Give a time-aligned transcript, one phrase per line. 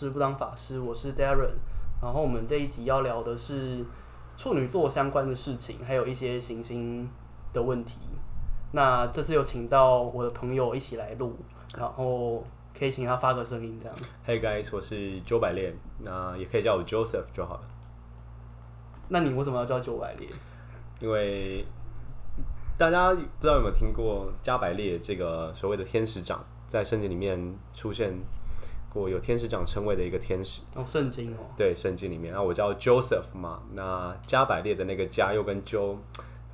[0.00, 1.52] 师不当法师，我是 Darren。
[2.00, 3.84] 然后我们这一集要聊的是
[4.34, 7.06] 处女座相关的事情，还有一些行星
[7.52, 8.00] 的问题。
[8.72, 11.36] 那这次有请到我的朋友一起来录，
[11.76, 13.96] 然后可以请他发个声音，这样。
[14.26, 17.60] Hey guys，我是九百列，那也可以叫我 Joseph 就好了。
[19.08, 20.26] 那你为什么要叫九百列？
[21.00, 21.66] 因为
[22.78, 28.18] 大家不知道有没有听过加百列这个所谓的天使长，在圣经里面出现
[28.92, 30.60] 过有天使长称谓的一个天使。
[30.74, 31.38] 哦，圣经哦。
[31.56, 32.34] 对，圣经里面。
[32.34, 35.96] 那我叫 Joseph 嘛，那加百列的那个加又跟 Jo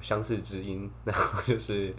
[0.01, 1.95] 相似之音， 然后就是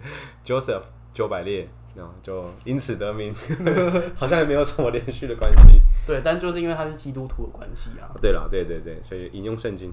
[0.45, 3.33] Joseph 九百列，然后就因此得名，
[4.15, 5.81] 好像也没有什么连续的关系。
[6.05, 8.13] 对，但就是因为他是基督徒的关系啊。
[8.21, 9.91] 对了，对对对，所以引用圣经。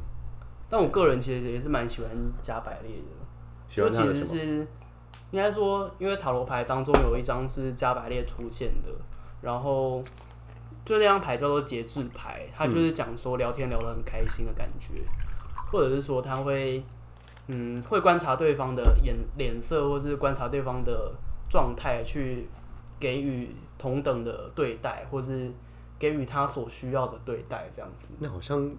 [0.69, 2.11] 但我个人其实也是蛮喜欢
[2.42, 3.05] 加百列的，
[3.69, 4.12] 喜欢他的？
[4.12, 4.67] 就其实是
[5.31, 8.91] 应该说，因为塔罗牌当中有一张是加百列出现的，
[9.41, 10.05] 然后
[10.85, 15.07] 就那张牌叫做节制牌，它就是讲说聊天聊得很开心的感觉，嗯、
[15.71, 16.83] 或者是说他会
[17.49, 21.12] 嗯会观察对方的眼脸色，或是观察对方的
[21.49, 22.47] 状态，去
[23.01, 25.51] 给予同等的对待，或是
[25.99, 28.09] 给予他所需要的对待，这样子。
[28.19, 28.71] 那好像。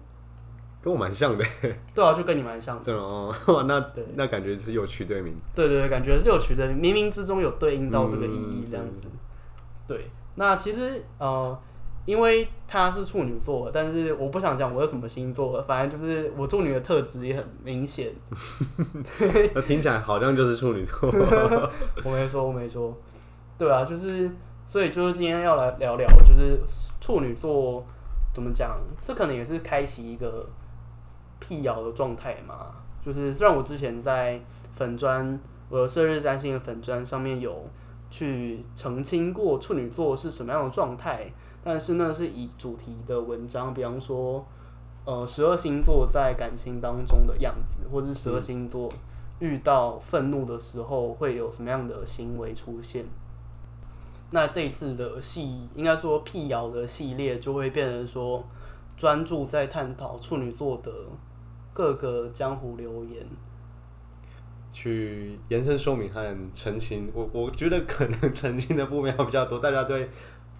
[0.82, 1.44] 跟我蛮像的，
[1.96, 2.84] 对啊，就跟你蛮像的。
[2.84, 3.34] 对哦，
[3.66, 3.84] 那
[4.14, 5.34] 那感觉是有取对名。
[5.52, 9.02] 对对对，感觉是有取对名，冥冥之中有对应到这个意义，这样子。
[9.04, 9.10] 嗯、
[9.88, 11.58] 对，那其实呃，
[12.06, 18.10] 因为他是处女座，但是我不想讲我是什么星座，反正就是我处女的特质也很明显。
[19.54, 21.10] 那听起来好像就是处女座。
[22.02, 22.96] 我没说，我没说。
[23.58, 24.30] 对啊，就是
[24.64, 26.58] 所以就是今天要来聊聊，就是
[27.00, 27.84] 处女座
[28.32, 28.78] 怎么讲？
[29.02, 30.48] 这可能也是开启一个。
[31.38, 34.40] 辟谣的状态嘛，就是虽然我之前在
[34.72, 37.68] 粉砖，我的生日占星的粉砖上面有
[38.10, 41.30] 去澄清过处女座是什么样的状态，
[41.66, 44.46] 但是那是以主题的文章，比方说，
[45.04, 48.88] 呃，十二星座在感情当中的样子，或者是十二星座
[49.40, 53.04] 遇到愤怒的时候会有什么样的行为出现。
[54.30, 58.44] 那这一次的系，应该说辟谣的系列就会变成说，
[58.96, 60.92] 专注在探讨处女座的。
[61.72, 63.26] 各个江湖留言，
[64.72, 67.12] 去延伸说明和澄清。
[67.12, 69.58] 我我觉得可能澄清的部分要比较多。
[69.58, 70.08] 大家对，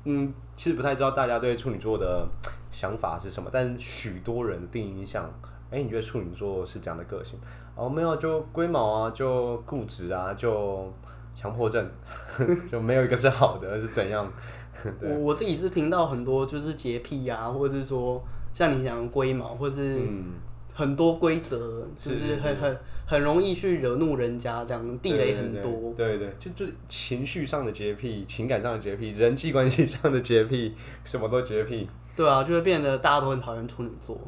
[0.07, 2.27] 嗯，其实不太知道大家对处女座的
[2.71, 3.51] 想法是什么。
[3.53, 5.25] 但许多人的第一印象，
[5.71, 7.39] 哎、欸，你觉得处女座是这样的个性？
[7.75, 10.91] 哦，没有，就龟毛啊，就固执啊，就
[11.35, 11.87] 强迫症，
[12.71, 14.33] 就没有一个是好的，是怎样？
[15.03, 18.23] 我我自己是听到很多就是洁癖啊，或者是说
[18.55, 20.33] 像你讲龟毛，或是嗯。
[20.77, 25.95] 很多规则，就是很很很容易去惹怒人家，这样地雷很多。
[25.97, 31.89] 对对，对，就就情绪上的洁癖，情感上的洁癖，人际关系上的洁癖， 什么都洁癖。
[32.15, 34.21] 对啊，就会变得大家都很讨厌处女座。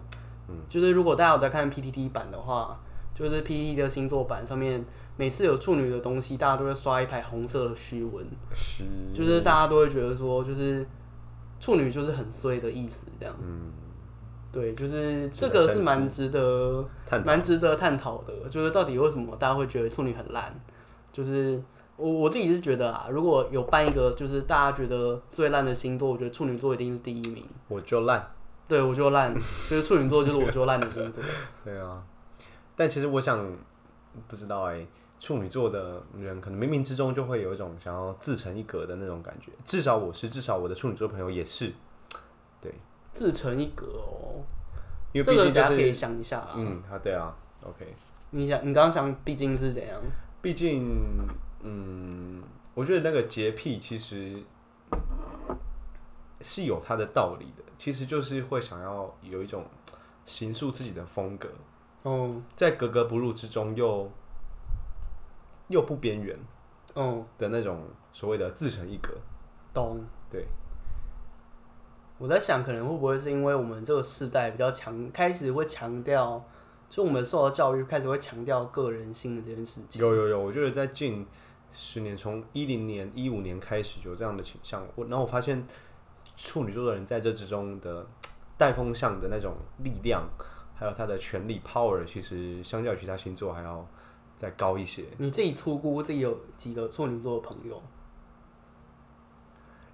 [0.49, 2.81] 嗯，就是如果大家有在看 PTT 版的话，
[3.15, 4.83] 就是 PTT 的星座版上面，
[5.19, 8.25] 每次有处女的东西，大家都会刷一排红色的虚文。
[8.55, 8.85] 是。
[9.13, 10.87] 就是大家都会觉得说，就是
[11.61, 13.37] 处女就是很衰的意思，这样。
[13.43, 13.71] 嗯。
[14.51, 16.89] 对，就是这个是蛮值得
[17.25, 20.59] 蛮值得探讨的，就是到底为什么大家会觉得处女很烂？
[21.13, 21.63] 就是
[21.97, 27.45] 我我自己是觉得啊，如果有办一个就是大家觉得最烂的星座，我觉得处女座一定是第一名。
[27.69, 28.31] 我就烂，
[28.67, 29.35] 对我就烂，
[29.69, 31.23] 就是处女座就是我就烂的星座。
[31.65, 32.03] 对啊，
[32.75, 33.55] 但其实我想
[34.27, 34.89] 不知道哎、欸，
[35.21, 41.73] 处女座的人可能冥冥之中就会有一种想要自成一格的那种感觉，至少我是，至少我的处女座朋友也是，
[42.63, 42.73] 对。
[43.19, 44.47] 自成一格哦，
[45.13, 46.53] 因为毕竟、就是、大家可以想一下啊。
[46.55, 47.35] 嗯，啊，对啊
[47.65, 47.85] ，OK。
[48.31, 50.01] 你想，你刚刚想，毕竟是怎样？
[50.41, 51.27] 毕竟，
[51.65, 52.41] 嗯，
[52.75, 54.41] 我觉得那个洁癖其实
[56.41, 57.65] 是有它的道理的。
[57.77, 59.65] 其实就是会想要有一种
[60.25, 61.49] 形塑自己的风格
[62.05, 64.09] 哦，在格格不入之中又
[65.67, 66.39] 又不边缘
[66.95, 67.83] 哦的那种
[68.13, 69.17] 所谓的自成一格。
[69.75, 70.47] 懂，对。
[72.19, 76.45] 我在想，可能会不会是因为我们这个世代比较强，开始会强调，
[76.89, 80.03] 就我们受到教育，开始会强调个人性的这件事情。
[80.03, 81.25] 有有有，我觉得在近
[81.73, 84.85] 十年，从一零年、一五年开始有这样的倾向。
[84.97, 85.65] 我然后我发现
[86.37, 88.05] 处女座的人在这之中的
[88.57, 89.55] 带风向的那种
[89.85, 90.29] 力量，
[90.75, 93.87] 还有他的权力 power，其实相较于其他星座还要
[94.35, 95.05] 再高一些。
[95.19, 97.81] 你自己粗估自己有几个处女座的朋友？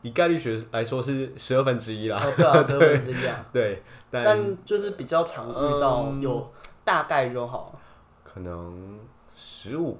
[0.05, 6.47] 以概率学来说是十二分之一啦，哦，对啊， 十二分之一啊，对，但，但就是比较常遇到有
[6.85, 7.81] 大概就好，
[8.23, 8.99] 可能
[9.35, 9.99] 十五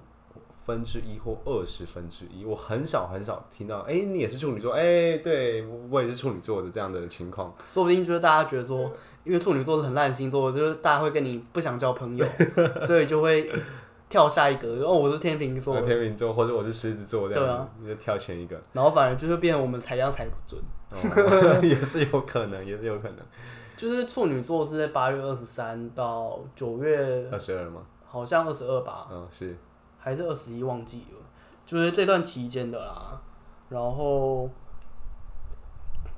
[0.67, 8.93] 分之一或二十分之一，我很少很少听到，哎、欸，你也是处女座，哎、欸，对我也是处女座的这样的情况，说不定就是大家觉得说，
[9.25, 12.27] 因为处女座是很烂星座，就是大家会跟你不想交朋友，
[12.87, 13.51] 所以就会
[14.15, 20.63] 跳下一格，哦，我是天秤座，天秤座，或者我是狮子座这样，对啊，你就跳前一个，然后反而就会变成我们采样采不准，
[20.93, 23.17] 哦、 也是有可能，也是有可能，
[23.77, 27.83] 就是处女座是在八月二十三到九月二十二吗？
[28.07, 29.57] 好像二十二吧，嗯，是，
[29.99, 31.19] 还是二十一，忘记了，
[31.67, 33.21] 就是这段期间的啦。
[33.69, 34.49] 然后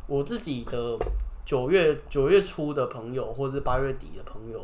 [0.07, 0.99] 我自己的
[1.47, 4.61] 九月九月初的朋友，或是八月底的朋友，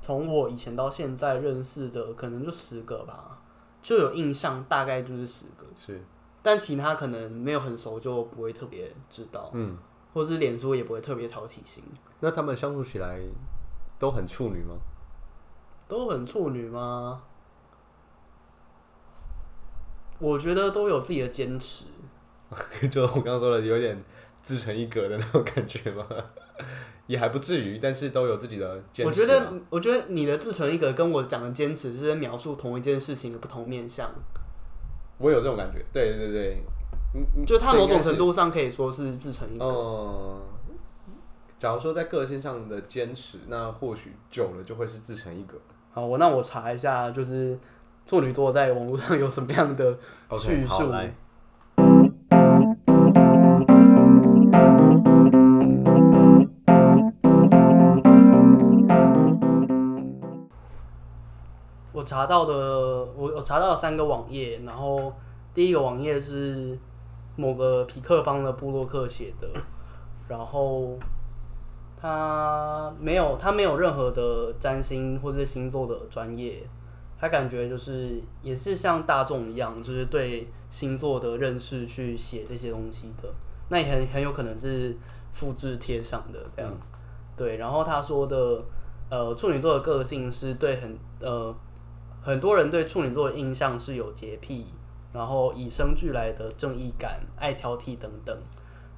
[0.00, 3.40] 从我以前到现在认识的，可能就十个吧，
[3.82, 5.66] 就有印象，大概就是十个。
[5.76, 6.00] 是，
[6.42, 9.76] 但其他可能没有很熟，就不会特别知道，嗯，
[10.14, 11.82] 或是脸书也不会特别挑起心。
[12.20, 13.20] 那他们相处起来
[13.98, 14.76] 都很处女吗？
[15.88, 17.22] 都很处女吗？
[20.18, 21.84] 我觉得都有自己的坚持，
[22.90, 24.02] 就我刚刚说的，有点
[24.42, 26.06] 自成一格的那种感觉吗？
[27.06, 29.06] 也还不至于，但是都有自己的坚持啊。
[29.06, 34.10] 我觉得，我觉得你的自成一格跟我讲的坚持是在描述同一件事情的不同面向。
[35.18, 36.62] 我有这种感觉，对对对，
[37.46, 39.64] 就他某种程度上可以说是自成一格。
[39.64, 40.40] 嗯。
[41.58, 45.56] 假如说在个性上的坚持，那或许久了就会是自成一格。
[45.90, 47.58] 好，我那我查一下，就是
[48.06, 49.98] 处女座在网络上有什么样的
[50.38, 50.74] 叙述。
[50.74, 51.10] Okay,
[61.96, 62.54] 我查到的，
[63.16, 65.10] 我我查到了三个网页，然后
[65.54, 66.78] 第一个网页是
[67.36, 69.48] 某个皮克邦的布洛克写的，
[70.28, 70.98] 然后。
[71.98, 76.62] 他没有，他没有任何的占星或者星座的专业，
[77.18, 83.28] 他感觉就是也是像大众一样，就是对星座的认识去写这些东西的，
[83.70, 84.94] 那也很很有可能是
[85.32, 86.70] 复制贴上的这样。
[87.34, 88.62] 对，然后他说的，
[89.08, 91.52] 呃，处女座的个性是对很呃
[92.26, 94.66] 很多人对处女座的印象是有洁癖，
[95.12, 98.36] 然后与生俱来的正义感、爱挑剔等等。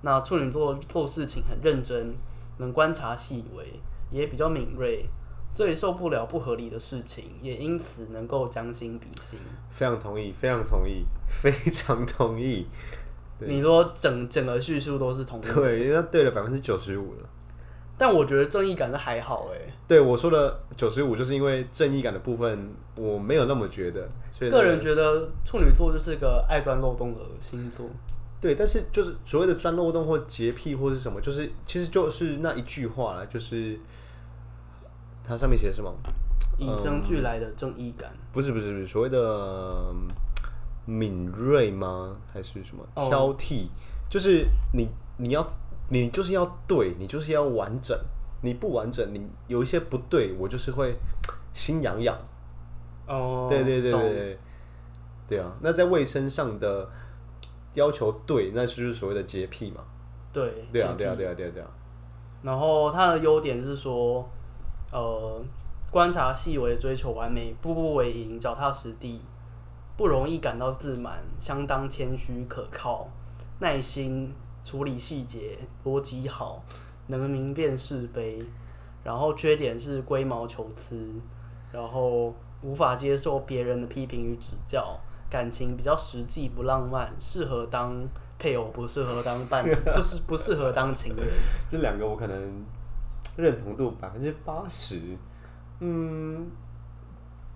[0.01, 2.15] 那处女座做事情很认真。
[2.61, 3.65] 能观察细微，
[4.11, 5.07] 也比较敏锐，
[5.53, 9.39] 最受不了不合理的事情，也因此能够将心比心。
[9.71, 12.67] 非常同意，非常同意，非常同意。
[13.39, 15.43] 你说整整个叙述都是同意？
[15.55, 17.29] 对，那对了百分之九十五了。
[17.99, 19.59] 但我觉得正义感是还好哎。
[19.89, 24.09] 对我说的九十五，就是因为正义感的部分我没有那么觉得。
[24.31, 27.87] 所以个人觉得处女座就是个爱钻漏洞的星座。
[28.41, 33.77] 对，但是就是所谓的钻漏洞或洁癖或是什么，就是其实就是那一句话啦，就是
[35.25, 35.93] 它上面写的什么？
[36.59, 38.11] 与生俱来的正义感？
[38.33, 39.93] 不是不是不是，所谓的
[40.87, 42.17] 敏锐吗？
[42.33, 43.65] 还是什么挑剔？
[43.65, 43.69] 哦、
[44.09, 45.43] 就是你你要
[45.88, 47.99] 你就是要对，你就是要完整，
[48.43, 50.96] 你不完整，你有一些不对，我就是会
[51.52, 52.17] 心痒痒。
[53.06, 54.38] 哦，对对对对对，
[55.29, 56.88] 对啊，那在卫生上的。
[57.75, 59.82] 要求对，那就是所谓的洁癖嘛。
[60.32, 60.43] 对，
[60.73, 61.69] 对啊，对啊，对啊，对啊，对啊。
[62.43, 64.29] 然后他的优点是说，
[64.91, 65.41] 呃，
[65.89, 69.20] 观察细微，追求完美，步步为营，脚踏实地，
[69.96, 73.08] 不容易感到自满，相当谦虚可靠，
[73.60, 74.32] 耐心
[74.65, 76.62] 处理细节，逻辑好，
[77.06, 78.44] 能明辨是非。
[79.05, 81.15] 然后缺点是龟毛求疵，
[81.72, 84.98] 然后无法接受别人的批评与指教。
[85.31, 88.06] 感情比较实际，不浪漫，适合当
[88.38, 89.62] 配偶，不适合当伴，
[89.94, 91.27] 不是不适合当情人。
[91.70, 92.65] 这两个我可能
[93.36, 95.17] 认同度百分之八十。
[95.81, 96.50] 嗯，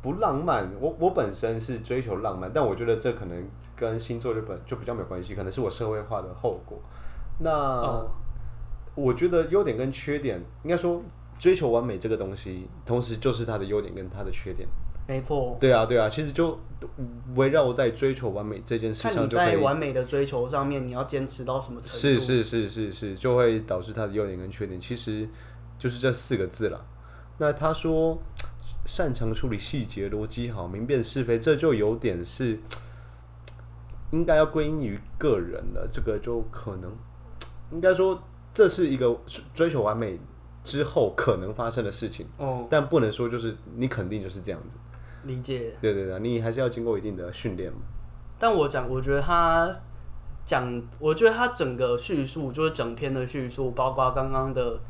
[0.02, 0.68] 不浪漫。
[0.80, 6.78] 我我本身是追求浪漫，但我觉得这可能跟星座就本就比较没有关系，可能是我社会化的后果。
[7.38, 8.10] 那、哦、
[8.94, 11.00] 我觉得优点跟缺点，应该说
[11.38, 14.68] 追求完美这个东西，同时就是它的优点跟它的缺点。
[15.08, 16.56] 没错，对啊，对啊，其实就
[17.34, 21.96] 围绕在追求完美这件事上，看你在完美的追求上面，你要坚持到什么程度？
[21.96, 25.28] 是是是是是，就会导致它的优点跟缺点，其实
[25.76, 26.86] 就是这四个字了。
[27.38, 28.16] 那他说
[28.84, 32.58] 擅长处理细节，逻辑好，明辨是非，这就有点是
[34.10, 35.88] 应该要归因于个人了。
[35.92, 36.90] 这个就可能
[37.72, 38.22] 应该说
[38.52, 39.16] 这是一个
[39.54, 40.18] 追求完美
[40.64, 44.76] 之后可能发生的事情哦，但不能说就是你肯定就是这样子。
[45.24, 47.78] 理解，对对对，你还是要经过一定的训练嘛。
[48.38, 49.72] 但我讲，我觉得他
[50.44, 54.80] 讲，我觉得他整个叙述就是整篇的叙述，包括刚刚的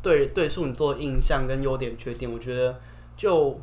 [0.00, 2.80] 对对处女座印象跟优点缺点，我觉得
[3.20, 3.60] 就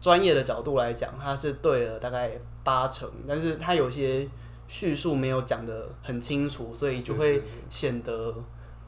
[0.00, 2.32] 专业的角度来讲，它是对了大概
[2.64, 4.28] 八成，但是它有些
[4.66, 8.34] 叙述没有讲的很清楚，所以就会显得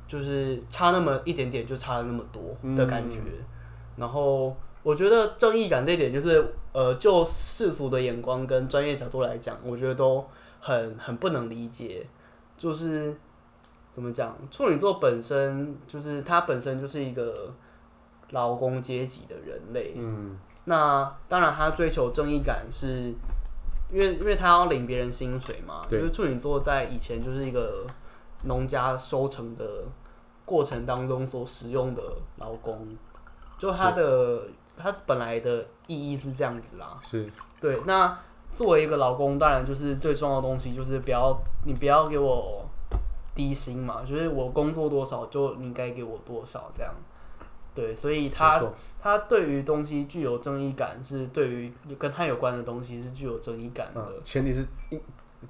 [0.08, 2.42] 就是差那么一点点，就差了那么多
[2.74, 3.18] 的感觉。
[3.20, 3.44] 嗯、
[3.98, 10.26] 然后我觉得正义感这一点，就是呃，就世俗的眼光跟专业角度来讲，我觉得都
[10.58, 12.04] 很很不能理解，
[12.58, 13.16] 就是。
[13.94, 14.34] 怎么讲？
[14.50, 17.52] 处女座本身就是它本身就是一个
[18.32, 19.94] 劳工阶级的人类。
[19.96, 20.36] 嗯。
[20.64, 23.14] 那当然，他追求正义感是，
[23.90, 25.86] 因为因为他要领别人薪水嘛。
[25.88, 26.00] 对。
[26.00, 27.86] 因为处女座在以前就是一个
[28.44, 29.84] 农家收成的
[30.44, 32.02] 过程当中所使用的
[32.36, 32.86] 劳工，
[33.56, 34.42] 就他的
[34.76, 36.98] 他本来的意义是这样子啦。
[37.02, 37.30] 是。
[37.60, 37.80] 对。
[37.86, 38.18] 那
[38.50, 42.66] 作为一个劳工，当然就是最重要的东西就是不要你不要给我。
[43.34, 46.94] 低薪嘛，就是我工作多少，就你该给我多少这样。
[47.74, 48.62] 对，所以他
[49.00, 54.00] 他对于东西具有正义感，是对于跟他有关的东西是具有正义感的。
[54.00, 54.66] 嗯、前提是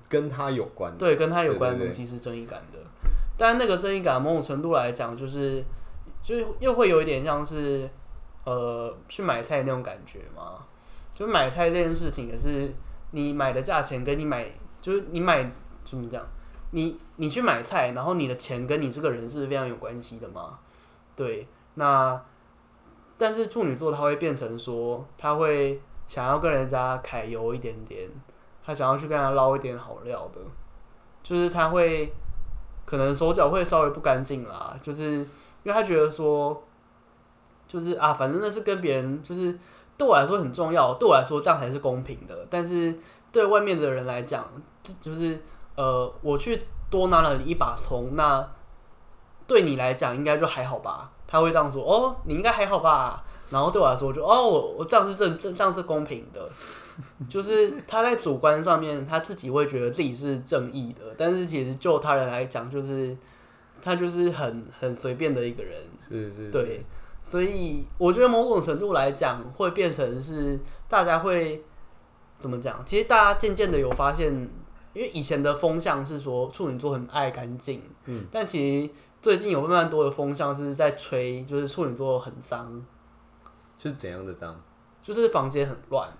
[0.09, 0.99] 跟他有关的。
[0.99, 2.79] 对，跟他有关的东西是正义感的。
[3.37, 5.65] 但那个正义感某种程度来讲，就是
[6.23, 7.89] 就又会有一点像是
[8.45, 10.65] 呃去买菜那种感觉嘛。
[11.15, 12.73] 就买菜这件事情也是
[13.11, 14.47] 你买的价钱跟你买
[14.81, 15.51] 就是你买
[15.85, 16.25] 怎么讲？
[16.71, 20.59] 你你去买菜，然后你的钱跟你这个人是非常有关系的嘛？
[21.15, 22.21] 对，那
[23.17, 28.11] 但是处女座他会变成说，他会想要跟人家揩油一点点，
[28.65, 30.41] 他想要去跟他捞一点好料的，
[31.23, 32.13] 就是他会
[32.85, 35.27] 可能手脚会稍微不干净啦，就是因
[35.65, 36.63] 为他觉得说，
[37.67, 39.59] 就是啊，反正那是跟别人，就是
[39.97, 42.99] 对我来说很重要，对我来说这样才是公平的，但是
[43.31, 44.45] 对外面的人来讲，
[45.01, 45.41] 就是。
[45.75, 48.47] 呃，我去多拿了你一把葱，那
[49.47, 51.11] 对你来讲应该就还好吧？
[51.33, 53.25] 他会这样说，哦，你应该还好吧？
[53.51, 56.47] 然后对我来说就，就哦，我我这样是正正，这样是公平的，
[57.27, 63.17] 就是他在主观上面他自己会觉得自己是正义的，但是其实就他人来讲，就是
[63.81, 66.85] 他就是很很随便的一个人，是是，是，对，
[67.23, 71.65] 所以我觉得某种程度来讲，会变成是大家会
[72.39, 72.83] 怎么讲？
[72.85, 74.51] 其实大家渐渐的有发现。
[74.95, 78.91] 因为以前的风向是说处女座很爱干净，嗯，但其实
[79.23, 82.85] 最近有慢慢多的风向是在吹，就是处女座很脏，
[83.79, 84.61] 是怎样的脏？
[85.01, 86.13] 就是房间很乱，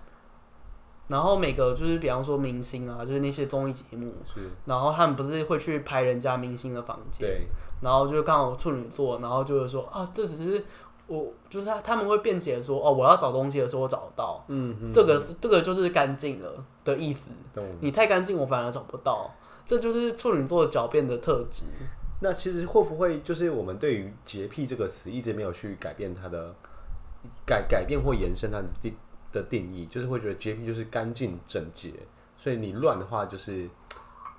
[1.09, 7.47] 然后每个就是比方说明星啊，就是那些综艺节目，是，然后他们不是会去拍人家明星的房间，对，
[7.81, 10.65] 然后就刚好处女座，然后就是说啊，这只是。
[11.05, 16.49] 我就是他，他们会辩解说，哦，我要找东西的时候我找得到，嗯，嗯，这个这个就是干净了
[16.85, 17.29] 的意思。
[17.53, 19.29] 懂你太干净，我反而找不到，
[19.67, 21.63] 这就是处女座狡辩的特质。
[22.23, 26.55] 那其实会不会就是我们对于洁癖这个词一直没有去改变它的
[27.45, 28.95] 改改变或延伸它的定
[29.31, 31.91] 的定义，就是会觉得洁癖就是干净整洁，
[32.37, 33.69] 所以你乱的话就是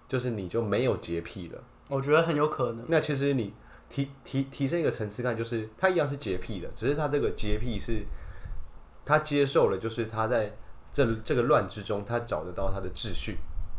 [0.08, 1.62] 就是你就没有洁癖了。
[1.88, 2.84] 我觉得很有可能。
[2.88, 3.52] 那其实你。
[3.86, 8.02] 提提提升一个层次看，就是他一样是洁癖的，只是他这个洁癖是，
[9.04, 10.56] 他接受了，就是他在
[10.90, 13.36] 这这个乱之中，他找得到他的秩序。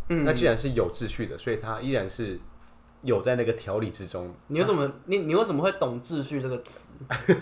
[0.09, 2.39] 嗯，那既然是有秩序的，所以他依然是
[3.05, 4.33] 有在那个条理之中。
[4.47, 6.88] 你为什么你你为什么会懂秩序这个词？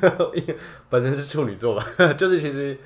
[0.89, 2.77] 本身是处女座吧， 就是其实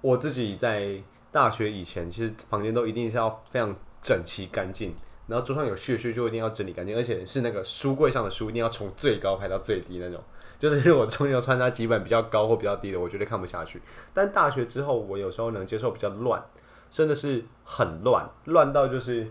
[0.00, 1.02] 我自己在
[1.32, 4.94] 大学以前，其实房间都一定是要非常整齐干净。
[5.26, 10.22] 然后桌上有屑屑就一定要整理干净，而且是那个书柜上的书一定要从最高排到最低那种。
[10.56, 13.82] 就是如果中间有穿插几本比较高或比较低的，我绝对看不下去。
[14.14, 16.42] 但大学之后，我有时候能接受比较乱，
[16.90, 19.26] 真的是很乱，乱到就是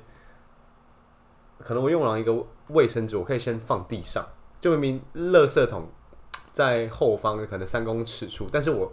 [1.60, 4.26] 可能我用了一个卫生纸，我可以先放地上，
[4.60, 5.88] 就明明垃圾桶
[6.54, 8.92] 在后方可能三公尺处，但是我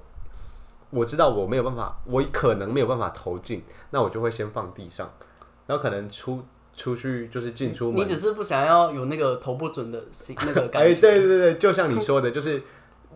[0.91, 5.12] 我知道我没有办法，我可能没有办法投进，那我就会先放地上，
[5.67, 6.43] 然后可能出。
[6.75, 10.88] 出去就是进出门，你只是不想要有那个投不准的心那个 感觉。
[10.88, 12.62] 哎，对对对，就像你说的，就是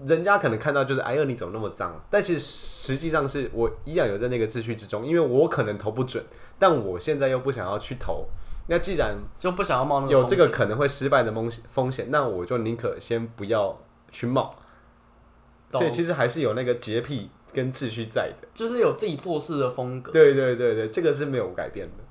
[0.06, 6.22] 人家可能看到就是哎呦你怎么那么脏，但其实实际上是我依然有在那个秩序之中，因为我可能投不准，
[6.58, 8.26] 但我现在又不想要去投。
[8.68, 13.78] 那既然就不想要冒那有这个可能会失败的风险风险，那我就宁可先不要
[14.11, 14.54] 去冒。
[15.73, 20.12] 所以其实还是有那个洁癖跟秩序在的，就是有自己做事的风格。
[20.12, 22.04] 对对对对，这个是没有改变的。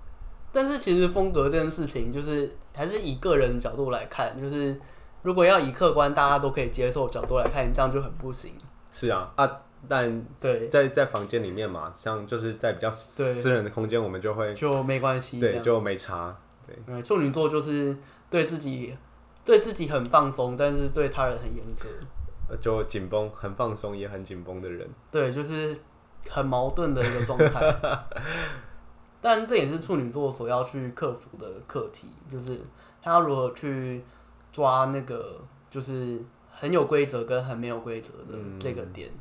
[0.52, 4.80] 但是其实风格这件事情，就是还是以个人角度来看，就是
[5.24, 8.54] 如果要以客观大家都可以接受角度来看，这样就很不行。
[8.92, 16.38] 是啊啊，但对，在在房间里面嘛，像就是在比较私人的空间，我们就会就没关系，对，就没差。
[16.66, 17.98] 对，处女座就是
[18.30, 18.96] 对自己
[19.44, 21.88] 对自己很放松，但是对他人很严格。
[22.60, 24.88] 就紧绷，很放松也很紧绷的人。
[25.12, 25.76] 对，就是
[26.30, 28.06] 很矛盾的一个状态。
[29.22, 32.60] 但这也是处女座所要去克服的课题，就是
[33.02, 34.04] 他要如何去
[34.52, 39.10] 抓那个，就是很有规则跟很没有规则的这个点。
[39.10, 39.20] 嗯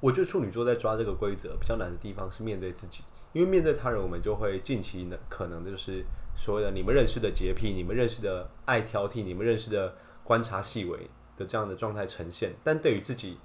[0.00, 3.04] 我觉得处女座在抓这个规则比较难的地方是面对自己，
[3.34, 6.02] 因为面对他人，我们就会尽其能可能的就是
[6.40, 9.94] 所谓的你们认识的洁癖，你们认识的爱挑剔，你们认识的
[10.24, 10.98] 观察细微
[11.36, 12.54] 的这样的状态呈现。
[12.64, 13.36] 但对于自己，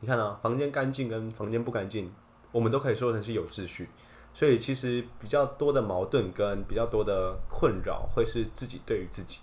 [0.00, 2.12] 你看啊，房间干净跟房间不干净，
[2.50, 3.88] 我们都可以说成是有秩序。
[4.34, 9.38] 所以其实比较多的矛盾跟比较多的困扰，会是自己对于自己。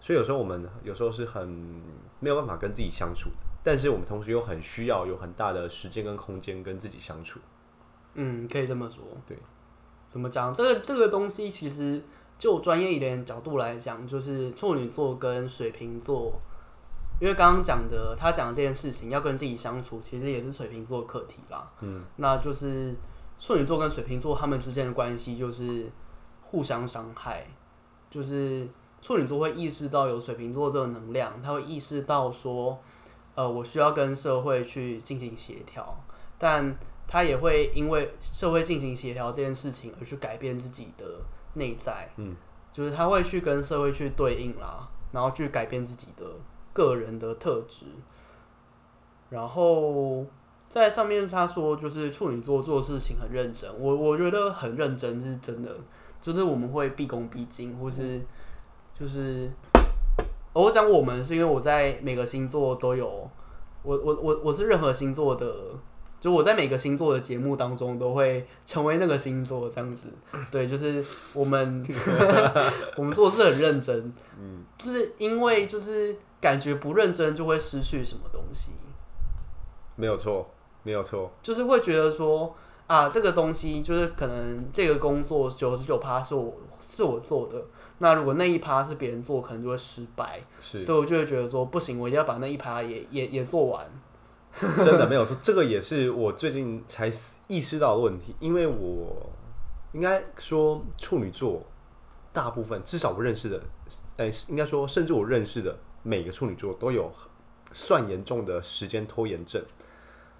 [0.00, 1.46] 所以有时候我们有时候是很
[2.18, 3.36] 没有办法跟自己相处的。
[3.62, 7.38] 但是我们同时又很需要有很大的时间跟空间跟自己相处。
[8.14, 9.04] 嗯，可以这么说。
[9.26, 9.36] 对，
[10.16, 10.54] 怎么讲？
[10.54, 12.02] 这个这个东西其实
[12.38, 16.32] 就专业一点角度来讲，就是处女座跟水瓶座，
[17.20, 21.70] 因为刚刚讲的他讲的这件事情要跟自己相处，其实也是水瓶座课题啦。
[21.82, 22.94] 嗯，那就是
[23.38, 25.92] 处女座跟水瓶座他们之间的关系就是
[26.40, 27.46] 互相伤害，
[28.08, 28.66] 就是
[29.02, 32.78] 处女座会意识到有水瓶座这个能量，他会意识到说。
[33.36, 35.94] 呃，我需要跟社会去进行协调，
[36.38, 36.74] 但
[37.06, 41.04] 他也会因为社会进行协调这件事情而去改变自己的
[41.54, 42.34] 内在，嗯，
[42.72, 46.24] 就是他会去跟社会去对应啦，然后去改变自己的
[46.72, 47.86] 个人的特质。
[49.30, 50.24] 然后
[50.68, 55.76] 在上面他说，就是处女座做事情很认真，我我觉得很认真是真的，
[56.20, 58.20] 就是我们会毕恭毕敬，或是
[58.92, 59.50] 就是。
[60.52, 63.06] 我讲我们是因为我在每个星座都有，
[63.82, 65.54] 我我我我是任何星座的，
[66.26, 70.08] 就我在每个星座的节目当中都会成为那个星座这样子。
[70.50, 71.86] 对，就是我们
[72.98, 78.72] 我们做事很认真，嗯，就是因为就是感觉不认真就会失去什么东西。
[79.94, 80.50] 没有错，
[80.82, 82.52] 没有错，就是会觉得说
[82.88, 87.62] 啊，这个东西就是可能这个工作九十九趴是我是我做的。
[87.98, 93.88] 那如果那一趴是别人做，可能就会失败，是所以我就会觉得说不行，我一定要把那一趴也也也做完。
[94.84, 97.10] 真的没有错，这个也是我最近才
[97.46, 99.30] 意识到的问题，因为我
[99.92, 101.62] 应该说处女座
[102.32, 103.60] 大部分至少我认识的，
[104.16, 107.10] 哎、欸，应该说甚至我认识的每个处女座都有
[107.72, 109.62] 算严重的时间拖延症。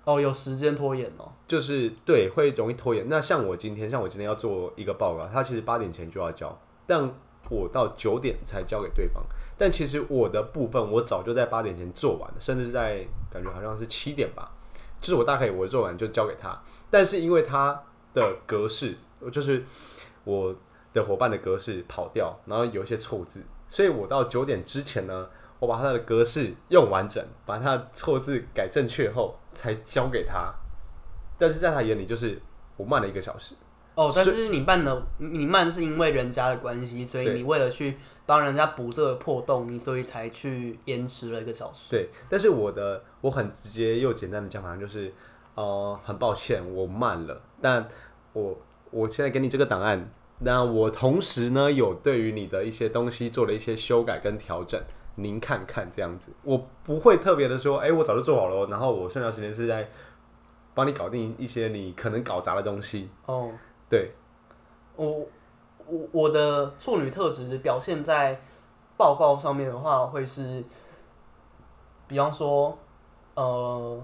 [0.05, 3.09] 哦，有时间拖延哦，就是对，会容易拖延。
[3.09, 7.13] 那像我今天，像我今天要做一个报告，他其实八点前就要交，但
[7.51, 9.27] 我到九点才交给对方，
[9.59, 14.51] 但其实我的部分我早就在八点前做完了，甚至在感觉好像是七点吧，
[15.01, 18.97] 就是我大概我做完就交给他，但是因为他的格式
[19.33, 19.65] 就是
[20.25, 20.55] 我
[20.93, 30.55] 的伙伴的格式跑掉，然后有一些错字，所以我到九点之前呢，我把他的格式用完整，把他的错字改正确后才交给他，
[31.39, 32.41] 但是在他眼里就是
[32.77, 33.55] 我慢了一个小时。
[33.95, 41.91] 哦，但是你慢的，你慢是因为人家的关系，所以你为了去帮人家补这个破洞，你所以才去延迟了一个小时。
[41.91, 45.15] 对，但是我的我很直接又简单的讲法就是，
[45.55, 47.89] 呃，很抱歉我慢了，但
[48.33, 48.59] 我
[48.91, 50.11] 我现在给你这个档案，
[50.41, 54.81] 那我同时呢有对于你的一些东西做了一些修改跟调整，
[55.15, 59.89] 您看看这样子，我不会特别的说，哎、欸，我早就做好了，然后我剩下时间是在
[60.75, 63.09] 帮你搞定一些你可能搞砸的东西。
[63.27, 63.51] 哦。
[63.89, 64.11] 对，
[64.97, 65.25] 我
[65.89, 68.41] 我我的处女特质表现在
[68.97, 70.65] 报告上面的话，会是，
[72.09, 72.77] 比方说，
[73.35, 74.03] 呃，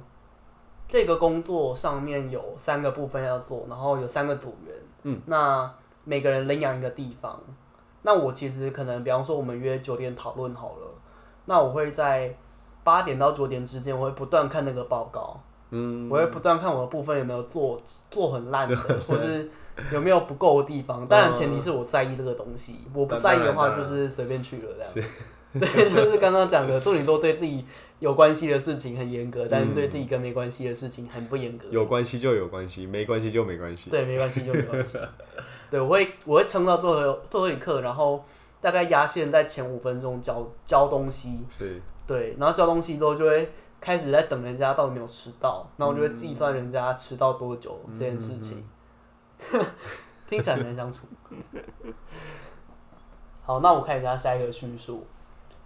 [0.87, 5.73] 这个工作上面有三个部分要做，然后有三个组员，嗯，那
[6.05, 7.40] 每个人领养一个地方，
[8.03, 10.87] 那我其实可能，比方说我们约九点讨论好了，
[11.47, 12.37] 那我会在
[12.85, 15.40] 八点到九点之间，我会不断看那个报告，
[15.71, 18.77] 嗯，我会不断看我的部分有没有做做很烂的，
[19.09, 19.51] 或是。
[19.92, 21.06] 有没有不够的地方？
[21.06, 25.08] 当然前提是我在意这个东西，嗯、我不在意的话就是随便去了这样。
[25.52, 27.62] 对，就是刚刚讲的处女座对自己
[27.98, 31.68] 有关系的事情很严格，但是对自己跟没关系的事情很不严格。
[31.70, 33.90] 有关系就有关系，没关系就没关系。
[33.90, 34.96] 对，没关系就没关系。
[35.70, 38.24] 对，我会我会撑到最后最后一刻，然后
[38.62, 41.40] 大概压线在前五分钟交交东西。
[41.58, 41.80] 是。
[42.06, 48.56] 对，然后交东西之后就会开始在等人家到底没有迟到，然后我就会计算人家迟到多久这件事情。
[48.56, 48.68] 嗯嗯嗯
[50.28, 51.07] 听起来很难相处。
[53.42, 55.05] 好，那我看一下下一个叙述，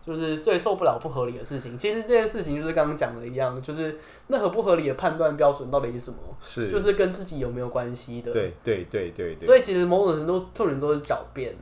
[0.04, 1.76] 就是最受不了不合理的事情。
[1.76, 6.18] 其实这件事情就是刚刚讲的一样，就是那和不合理的判断标准到底是什么？
[6.40, 8.32] 是，就是跟自己有没有关系的？
[8.32, 9.46] 对对对对对。
[9.46, 11.54] 所以其实某种程度处女座是狡辩，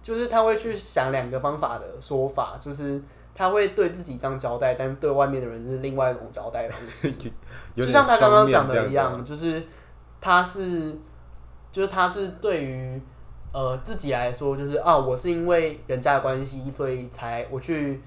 [0.00, 3.02] 就是他会去想两个方法的说法，就是
[3.34, 7.12] 他会对自己这样交代，但是对外面的人是另外一种交代方式。
[7.74, 9.66] 就像他刚刚讲的一样，就是
[10.22, 10.98] 他是，
[11.70, 12.98] 就是他是对于
[13.52, 18.00] 呃自己来说，就是啊，我是因为人家的关系，所以才我去。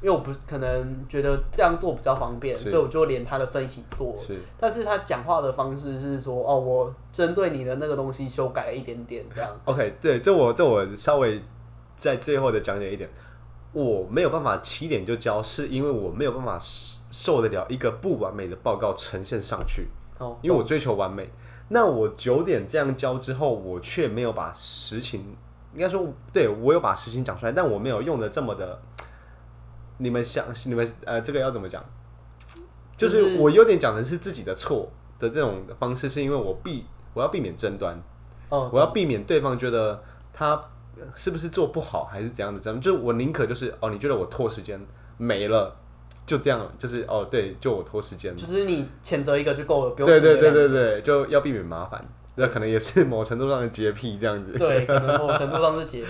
[0.00, 4.16] 因为我不可能觉得这样做比较方便，所以我就连他的分析做。
[4.16, 11.42] 是，但是他讲话的方式是说：“哦，我针对你的那个东西修改了一点点，这样。” OK，对，这我这我稍微
[11.96, 13.10] 在最后的讲解一点，
[13.72, 16.56] 我没有办法七点就交，是因为我没有办法
[17.10, 19.88] 受得了一个不完美的报告呈现上去。
[20.18, 21.28] 哦，因为我追求完美。
[21.68, 25.36] 那我九点这样交之后，我却没有把实情，
[25.74, 28.80] 应该说，对，我有把实情讲出来，但我没有用的这么的。
[30.00, 31.84] 你们想，你们呃，这个要怎么讲？
[32.96, 38.00] 就是我有点讲的是自己的错的这种方式，是因为我避我要避免争端，
[38.48, 40.02] 哦，我要避免对方觉得
[40.32, 40.60] 他
[41.16, 44.80] 是不是做不好还是怎样的，这样就我宁可就是哦，你觉得我拖时间
[45.16, 45.76] 没了，
[46.28, 51.98] 就这样，就是哦，对，就我拖时间，就是你谴责一个就够了，不用对对对对对，就要避免麻烦，
[52.36, 56.08] 那可能也是某程度上的洁癖这样子，对，可能某程度上是洁癖。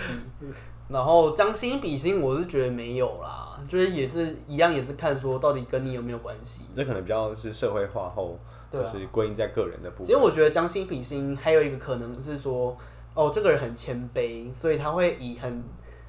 [0.88, 6.62] 然后将心比心，我是觉得没有啦，就是也是一样，也是看说到底跟你有没有关系。
[6.74, 8.38] 这可能比较是社会化后，
[8.72, 10.06] 就是归因在个人的部分。
[10.06, 12.74] 其实我觉得将心比心还有一个可能是说，
[13.12, 15.62] 哦，这个人很谦卑，所以他会以很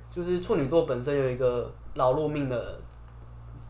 [0.09, 2.79] 就是处女座本身有一个劳碌命的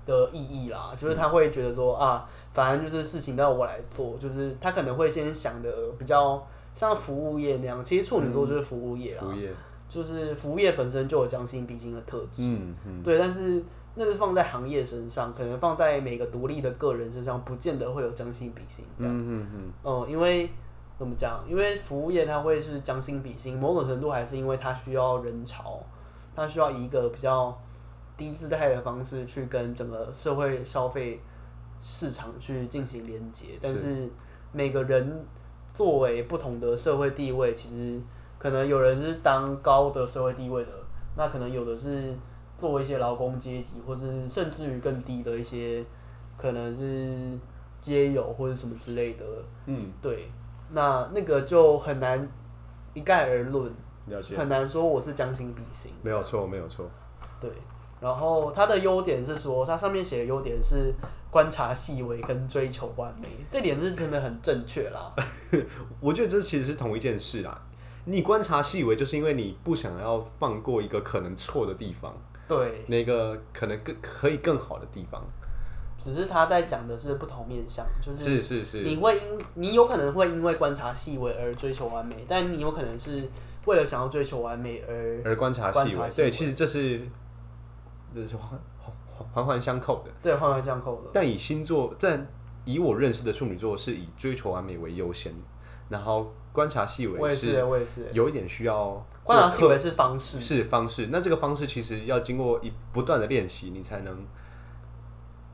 [0.10, 7.84] 的意义啦，就是他会觉得说啊，反正就是事情都要我来做，就是他可能会先想的比较像服务业那样。
[7.84, 9.22] 其实处女座就是服务业啊。
[9.22, 9.52] 服务业。
[9.90, 13.60] 就是服务业本身就有将心比心的特质，嗯嗯，对，但是
[13.96, 20.48] 那是放在行业身上，可能放在每个独立的个人身上，不见得会有将心比心这样，嗯嗯嗯，哦，因为
[21.00, 21.44] 怎么讲？
[21.50, 25.82] 因为服务业它会是将心比心，某种程度还是因为它需要人潮，
[26.36, 27.60] 它需要一个比较
[28.20, 31.20] 低姿态的方式去跟整个社会消费
[31.80, 34.08] 市场去进行连接，但是
[34.52, 35.26] 每个人
[35.74, 38.00] 作为不同的社会地位，其实。
[38.40, 40.72] 可能有人是当高的社会地位的，
[41.18, 42.16] 那可能有的是
[42.56, 45.84] 做一些劳工阶级，或是甚至于更低的一些，
[46.38, 47.38] 可能是
[47.82, 49.26] 街友或者什么之类的。
[49.66, 50.30] 嗯，对，
[50.70, 52.26] 那那个就很难
[52.94, 53.70] 一概而论，
[54.38, 55.92] 很难说我是将心比心。
[56.02, 56.90] 没有错，没有错。
[57.42, 57.52] 对，
[58.02, 60.94] 然后它的优点是说，它上面写的优点是
[61.30, 65.14] 观察细微跟追求完美，这点是真的很正确啦。
[66.00, 67.62] 我觉得这其实是同一件事啦。
[68.06, 75.24] 你观察细微，就是因为你不想要放过一个可能错的地方，对，那个可能更可以更好的地方。
[75.98, 79.22] 只是他在讲的是不同面向，就是是是是，你会因
[79.56, 83.30] 你有可能会因为观察细微而追求完美，但你有可能是
[83.66, 85.96] 为了想要追求完美而而观察细。
[85.98, 87.02] 微对，其实这是
[88.14, 88.60] 这是环
[89.34, 91.10] 环环相扣的，对，环环相扣的。
[91.14, 92.28] 但以星座，但
[92.66, 95.34] 以我认识的处女座，是以追求完美为优先，
[95.90, 96.32] 然后。
[96.52, 101.08] 观察细微，我也是，我也是，有一点需要观察细微是方式，是方式。
[101.12, 104.26] 那这个方式其实要经过一不断的练习，你才能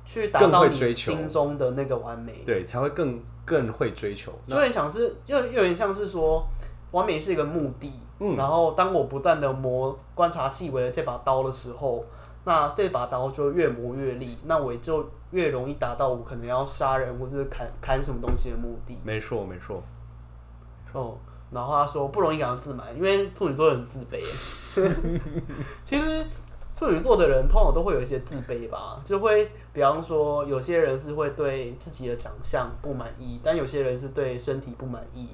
[0.05, 4.31] 去达到你心中的那个完美，对，才会更更会追求。
[4.47, 6.47] 就有点像是，又有点像是说，
[6.91, 7.91] 完美是一个目的。
[8.19, 12.05] 嗯，然后当我不断的磨观察细微的这把刀的时候，
[12.45, 18.97] 那这把刀就越磨越利，那我就越容易达到我可能要杀人或者是砍砍什么东西的目的。
[19.03, 19.83] 没错，没错。
[20.93, 21.17] 哦，
[21.51, 24.21] 然后他说不容易感到自满，因为处女座很自卑。
[25.83, 26.25] 其实
[26.73, 35.29] 处女座的人通常都会有一些自卑吧，就会比方说有些人是会对自己的长相不满意，但有些人是对身体不满意。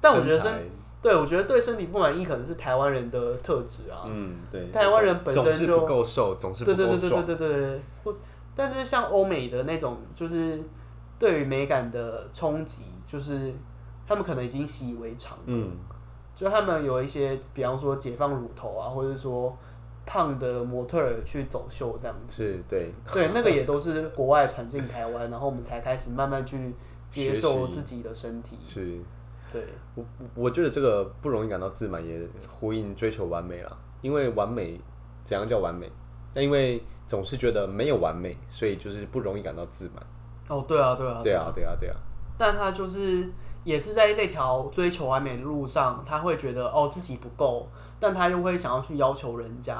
[0.00, 0.70] 但我觉得身，身
[1.02, 4.04] 对我觉得对身体不满意可能是台湾人的特质啊。
[4.06, 6.88] 嗯，对，台湾人本身就总是不够瘦，总是不够壮。
[6.88, 7.80] 对对对对对对对。
[8.04, 8.14] 或
[8.54, 10.62] 但是像欧美的那种，就是
[11.18, 13.54] 对于美感的冲击，就是。
[14.08, 15.70] 他们可能已经习以为常，嗯，
[16.34, 19.56] 就他们有一些，比方说解放乳头啊，或者说
[20.04, 26.74] 胖的模特儿去走秀这样子，是对，对，那个也都是国外传进台湾，然后我们才开始慢慢去
[27.08, 28.98] 接受自己的身体，是，
[29.50, 34.80] 对，我我觉得这个不容易感到自满，也呼应追求完美了，因为完美
[35.24, 35.90] 怎样叫完美？
[36.34, 40.06] 那因为总是觉得没有完美，所以就是不容易感到自满。
[40.48, 41.96] 哦，对啊，对啊，对啊，对啊，对啊，
[42.38, 43.28] 但他就是。
[43.62, 47.68] 也是在这条追求完美的路上，他会觉得哦自己不够，
[48.00, 49.78] 但他又会想要去要求人家，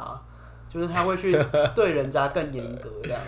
[0.69, 1.35] 就是他会去
[1.75, 3.19] 对人家更严格这样，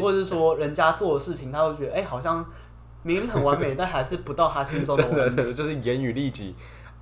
[0.00, 2.42] 或者是说人家做的事情，他会觉得哎、欸、好像
[3.02, 6.54] 明明很完美，但还是不到他心中的 完美，就是严于律己，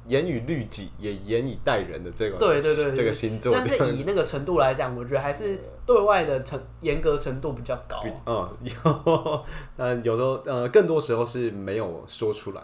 [0.06, 3.52] 严以律己，也严以待人的这个对对对，对，这个星座。
[3.52, 8.02] 但是以那个程度来讲，我觉得还是 对外的程严格程度比较高。
[8.26, 9.44] 嗯，有，
[9.76, 12.62] 但有时候呃，更多时候是没有说出来，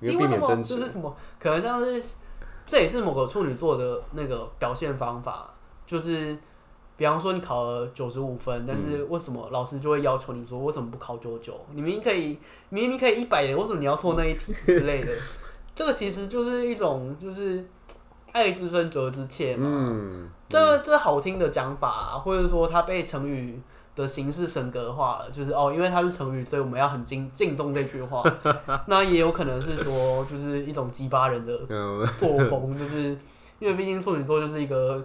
[0.00, 0.76] 因为避免争执。
[0.76, 2.02] 就是什么，可能像是
[2.64, 5.54] 这也是某个处女座的那个表现方法，
[5.86, 6.36] 就是。
[6.96, 11.60] 比方说你考了九十五分，但是为什么老师就会要求你说为什么不考九九？
[11.74, 12.38] 你明明可以，
[12.70, 15.12] 明明可以一百的，为什么你要错那一题之类的？
[15.76, 17.62] 这个其实就是一种就是
[18.32, 19.66] 爱之深责之切嘛。
[19.68, 23.60] 嗯，这这好听的讲法啊，或者说它被成语
[23.94, 28.24] 的形式神格化了，就是哦，因为它是成语，所以我们要很敬敬重这句话。
[28.88, 31.58] 那也有可能是说，就是一种激发人的
[32.18, 33.18] 作风，就是
[33.58, 35.04] 因为毕竟处女座就是一个。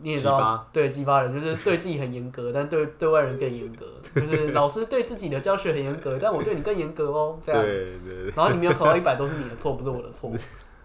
[0.00, 3.86] 你也知道，对激发人就是对自己很严格，但对对外人更严格。
[4.14, 7.38] 就是老师对自己的教学很严格，但我对你更严格哦。
[7.42, 10.32] 这样，对对对，然后你没有考到一百，都是你的错，不是我的错。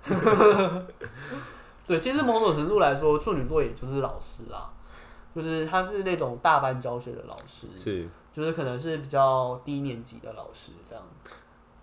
[1.87, 4.69] 对，其实某种程度来说，处女座也就是老师啦，
[5.33, 11.03] 就是他是那种大班教学的老师，是，就是可能是比较低年级的老师，这样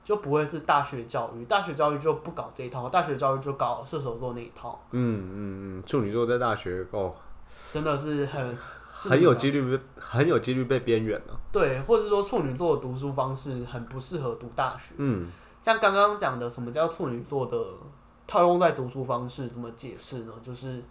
[0.05, 1.45] 就不会是大学教育。
[1.47, 4.79] 大学教育就不搞这一套，大学教育就搞射手座那一套。
[4.93, 5.35] 嗯嗯
[5.79, 7.13] 嗯，处女座在大学哦。
[7.73, 11.41] 真的是很很有几率被很有几率被边缘了。
[11.51, 14.95] 对，或者说处女座的读书方式很不适合读大学。
[14.99, 15.29] 嗯，
[15.63, 17.65] 像刚刚讲的，什么叫处女座的
[18.27, 19.49] 套用在读书方式？
[19.49, 20.33] 怎么解释呢？
[20.43, 20.83] 就是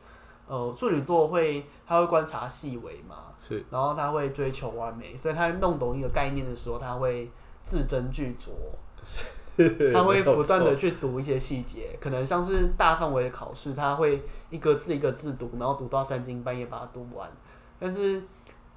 [0.47, 8.49] 呃，处女座会他会观察细微嘛，是，然后他会追求完美，所以他弄懂一个概念的时候，他会字斟句酌，
[9.93, 17.29] 他会不断的去读一些细节，可能像是大范围的考试，他会一个字一个字读，然后读到三更半夜把它读完。
[17.79, 18.19] 但是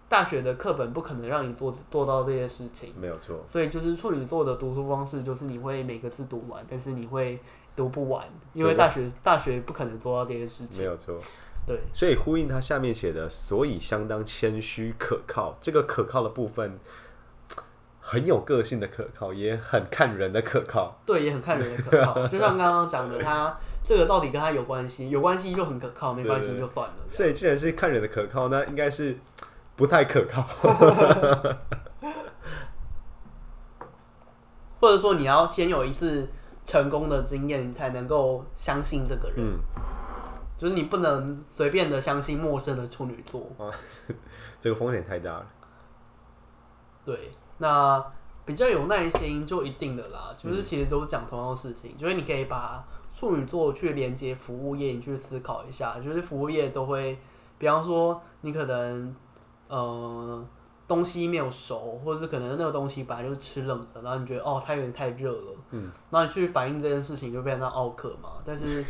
[0.09, 3.43] 大学的课本不可能让你做做到这些事情，没有错。
[3.47, 7.41] 所以就是处女座的读书方式，就是你会每个字读完，但是你会
[7.75, 11.17] 读不完，因为大学大学不可能做到这些事情，没有错。
[11.67, 16.79] 对，所以呼应他下面写的，所以相当谦虚可靠，这个可靠的部分。
[18.09, 20.97] 很有个性的可靠，也很看人的可靠。
[21.05, 22.15] 对，也很看人的可靠。
[22.31, 25.11] 就像刚刚讲的，他这个到底跟他有关系？
[25.11, 26.95] 有关系就很可靠，没关系就算了。
[27.11, 29.19] 所以，既然是看人的可靠，那应该是
[29.75, 30.43] 不太可靠。
[34.79, 36.29] 或者说，你要先有一次
[36.65, 39.39] 成功的经验，你才能够相信这个人。
[39.39, 39.59] 嗯，
[40.57, 43.51] 就是你不能随便的相信陌生的处女座。
[43.59, 43.67] 啊，
[44.63, 45.47] 这个风险太大了。
[47.05, 47.33] 对。
[47.59, 48.05] 那
[48.45, 57.19] 比较有耐心就一定的啦，就是其实都是讲同样的事情，嗯、就是你可以把处女座去连接服务业，你去思考一下，就是服务业都会，
[57.59, 59.15] 比方说你可能
[59.69, 60.45] 呃
[60.87, 68.85] 东西没有熟，或者是可能那个东西本来就是吃冷的，然后你觉得哦它有点太热了，嗯，然后你去反映这件事情就变成奥克嘛，但是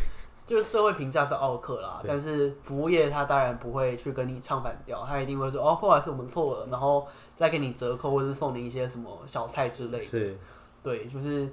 [0.47, 7.07] 就是社会评价是奥克啦，但是服务业他当然不会去跟你唱反调，他一定会说哦不好意思我们错了，然后。
[7.37, 10.39] 再给你折扣，或者是送你一些什么小菜之类的，是
[10.83, 11.45] 对，就是，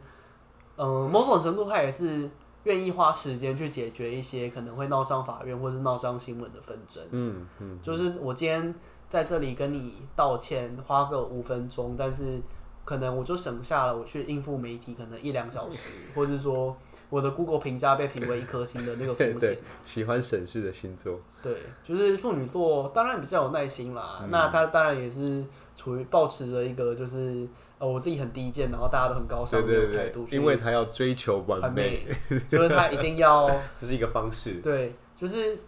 [0.77, 2.29] 嗯、呃，某种程度他也是
[2.63, 7.03] 愿意花时间去解决一些可能会闹上法院或者是闹上新闻的纷争。
[7.12, 8.73] 嗯嗯，就是我今天
[9.10, 12.41] 在这里跟你道歉，花个五分钟，但是
[12.86, 15.79] 可能我就省下了我去应付媒体可能一两小时，
[16.15, 16.73] 或者说。
[17.13, 24.17] 我的 Google 评价被评为一颗星的那个风 险，喜欢省事的星座，对，就是处女座，当然比较有耐心啦。
[24.23, 25.45] 嗯、那他当然也是
[25.76, 27.47] 处于保持着一个就是
[27.78, 33.47] 呃我自己很低贱，然后大家都很高尚的态度，因为他要追求完美，美就是他一定要，
[33.80, 35.60] 这是一个方式，对，就是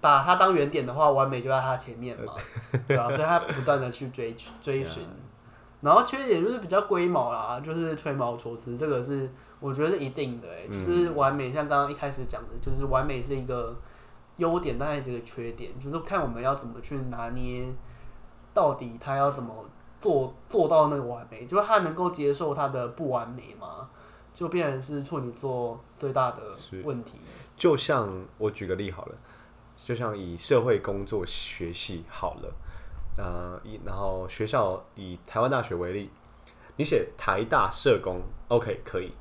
[0.00, 2.34] 把他当原点的话，完美就在他前面嘛，
[2.86, 3.08] 对吧、啊？
[3.08, 5.02] 所以他不断的去追 追寻，
[5.80, 9.30] 然后缺点就是比较龟毛啦，就是吹毛求疵，这个是。
[9.60, 11.52] 我觉得是一定的、欸，就是完美。
[11.52, 13.76] 像刚刚一开始讲的，就是完美是一个
[14.38, 17.66] 优点，但是这个缺点，就是看我们要怎么去拿捏，
[18.54, 19.66] 到底他要怎么
[20.00, 23.90] 做做到那个完美，就是他能够接受他的不完美吗？
[24.32, 26.38] 就变成是处女座最大的
[26.82, 27.18] 问题。
[27.54, 29.14] 就像我举个例好了，
[29.76, 32.50] 就像以社会工作学系好了，
[33.16, 36.10] 呃，以然后学校以台湾大学为例，
[36.76, 39.12] 你写台大社工，OK 可以。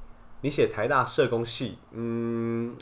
[0.41, 2.75] 你写台大社工系，嗯，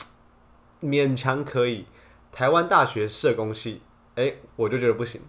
[0.80, 1.86] 勉强可以。
[2.30, 3.82] 台湾大学社工系，
[4.14, 5.22] 哎、欸，我就觉得不行，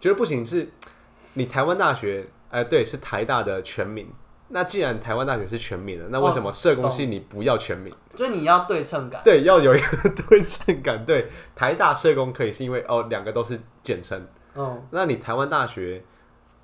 [0.00, 0.68] 觉得不行是，
[1.34, 4.08] 你台湾大学，哎、欸，对，是台大的全名。
[4.48, 7.94] 那既然台湾大学是全名的，那为什么社工系你不要全名？
[8.16, 9.22] 所以你要对称感。
[9.22, 11.04] 对，要有一个 对称感。
[11.04, 14.26] 对，台大社工可以是因为哦，两个都是简称。
[14.60, 16.02] 哦，那你台湾大学，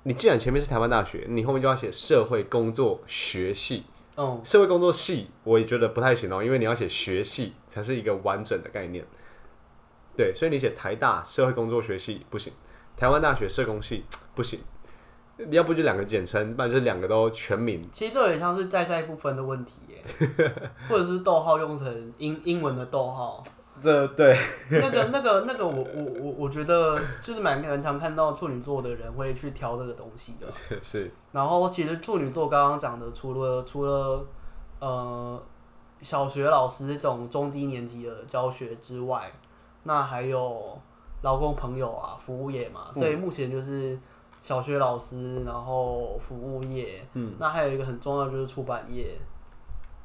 [0.03, 3.85] 你既然前面是台湾大学，你后面就要写社会工作学系。
[4.15, 9.05] 嗯，社会工作系我也觉得不太行哦，因为你要写学系才是一个完整的概念。
[10.15, 12.51] 对，所以你写台大社会工作学系不行，
[12.95, 14.59] 台湾大学社工系 不行，
[15.51, 17.87] 要不就两个简称，不然就是两个都全名。
[17.91, 20.03] 其实这有点像是在在不分的问题耶，
[20.89, 23.43] 或者是逗号用成英英文的逗号。
[23.81, 24.35] 这对
[24.71, 30.47] 那个那个那个我我我我觉得就是蛮蛮常看到处女座的人会去挑这个东西的。
[30.81, 31.11] 是。
[31.31, 34.25] 然后其实处女座刚刚讲的，除了除了
[34.79, 35.41] 呃
[36.01, 39.31] 小学老师这种中低年级的教学之外，
[39.83, 40.77] 那还有
[41.21, 42.87] 劳工朋友啊，服务业嘛。
[42.93, 43.97] 所以目前就是
[44.41, 47.05] 小学老师，然后服务业。
[47.13, 47.35] 嗯。
[47.39, 49.19] 那还有一个很重要就是出版业。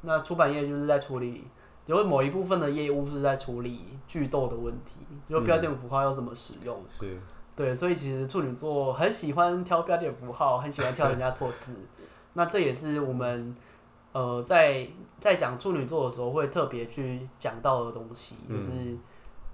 [0.01, 1.47] 那出版业就是在处理。
[1.85, 6.77] 有某一部分的业务是在处理句读的问题，就标点符号要怎么使用？
[6.77, 7.21] 嗯、是，
[7.55, 11.75] 对，所以其实处女座很喜欢挑标点符号，很喜欢挑人家错字。
[12.33, 13.55] 那这也是我们
[14.13, 14.87] 呃在
[15.19, 18.97] 在讲处女座的时候会特别去讲到的东西，就是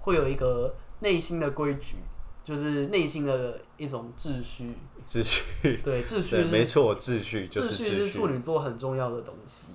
[0.00, 1.96] 会有一个内心的规矩，
[2.44, 4.72] 就是内心的一种秩序。
[5.10, 9.66] 秩序，对，秩序是没错，秩序，秩序是处女座很重要的东西。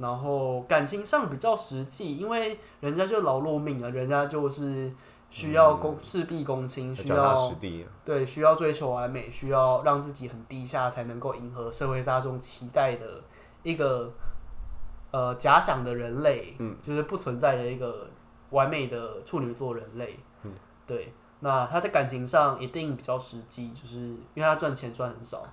[0.00, 4.90] 然后感情上比较实际，因为人家就劳碌命啊，人家就是
[5.28, 7.52] 需要公事必躬亲，需要
[8.02, 13.22] 对需要追求完美，需要让自己很低下才能够迎合社会大众期待的
[13.62, 14.10] 一个
[15.10, 18.08] 呃假想的人类，嗯，就是不存在的一个
[18.50, 20.52] 完美的处女座人类，嗯，
[20.86, 25.44] 对，那他在感情上一定比较实际，就是因为他赚钱赚很少。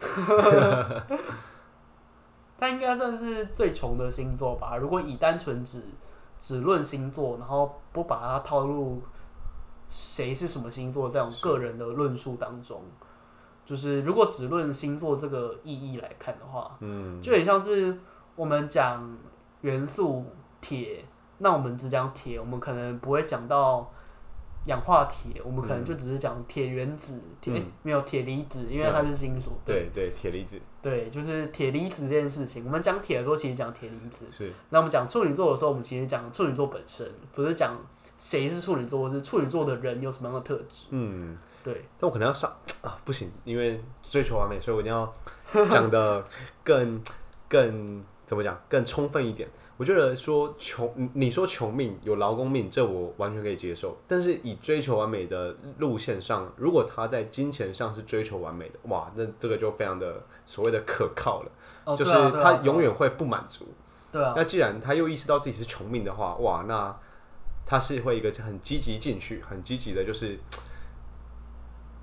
[2.58, 4.76] 他应该算是最穷的星座吧。
[4.76, 5.82] 如果以单纯只
[6.36, 9.00] 只论星座，然后不把它套入
[9.88, 12.82] 谁是什么星座这种个人的论述当中，
[13.64, 17.96] 就是如果只论星座这个意义来看的话，嗯，就很像是
[18.36, 19.16] 我们讲
[19.60, 20.26] 元素
[20.60, 21.04] 铁，
[21.38, 23.90] 那我们只讲铁，我们可能不会讲到。
[24.68, 29.52] 氧化铁，我们可能就只是讲铁原子，铁、嗯欸、没有铁离子，因为它是金属。
[29.64, 30.60] 对对，铁离子。
[30.82, 32.66] 对，就是铁离子这件事情。
[32.66, 34.26] 我们讲铁的时候，其实讲铁离子。
[34.30, 34.52] 是。
[34.68, 37.74] 那我们讲处女座的时候，我们其实讲处女座本身，不是讲
[38.18, 40.88] 谁是处女座，是处女座的人有什么样的特质。
[40.90, 41.86] 嗯，对。
[41.98, 45.10] 那我可能要上啊，不行，因为追求完美，所以我一定要
[45.70, 46.22] 讲的
[46.62, 47.02] 更
[47.48, 49.48] 更怎么讲更充分一点。
[49.78, 53.96] 我觉得说穷，你说穷命有劳工命，这我完全可以接受。
[54.08, 61.52] 但是以追求完美的路线上，如果他在金钱上是追求完美的，哇，那这个就非常的所谓的可靠了。
[61.84, 63.68] 哦，就是他永远会不满足。
[64.10, 64.34] 对啊。
[64.36, 66.92] 那既然他又意识到自己是穷命的话，哇，那
[67.64, 70.36] 他是会一个很积极进取，很积极的，就是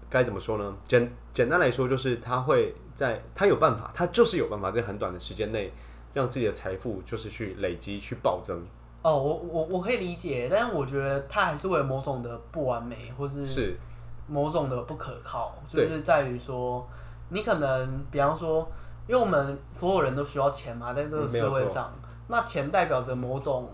[0.09, 0.77] 该怎么说呢？
[0.87, 5.73] 简简单来说，就是他会在他有办法，他就是有办法在很短的时间内。
[6.15, 8.65] 让自己的财富就是去累积、去暴增。
[9.03, 13.77] 哦，我我我可以理解，但是我觉得它还是为了某种的不完美，或是
[14.25, 16.87] 某种的不可靠，就是在于说，
[17.29, 18.65] 你可能比方说，
[19.07, 21.93] 因为我们所有人都需要钱嘛，在这个社会上，
[22.29, 23.69] 那钱代表着某种、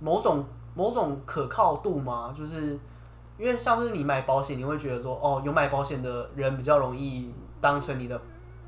[0.00, 2.78] 某种、某种可靠度嘛，就是
[3.38, 8.20] 因为像是你买保险，你会觉得说，哦，有买保险的人比较容易当成你的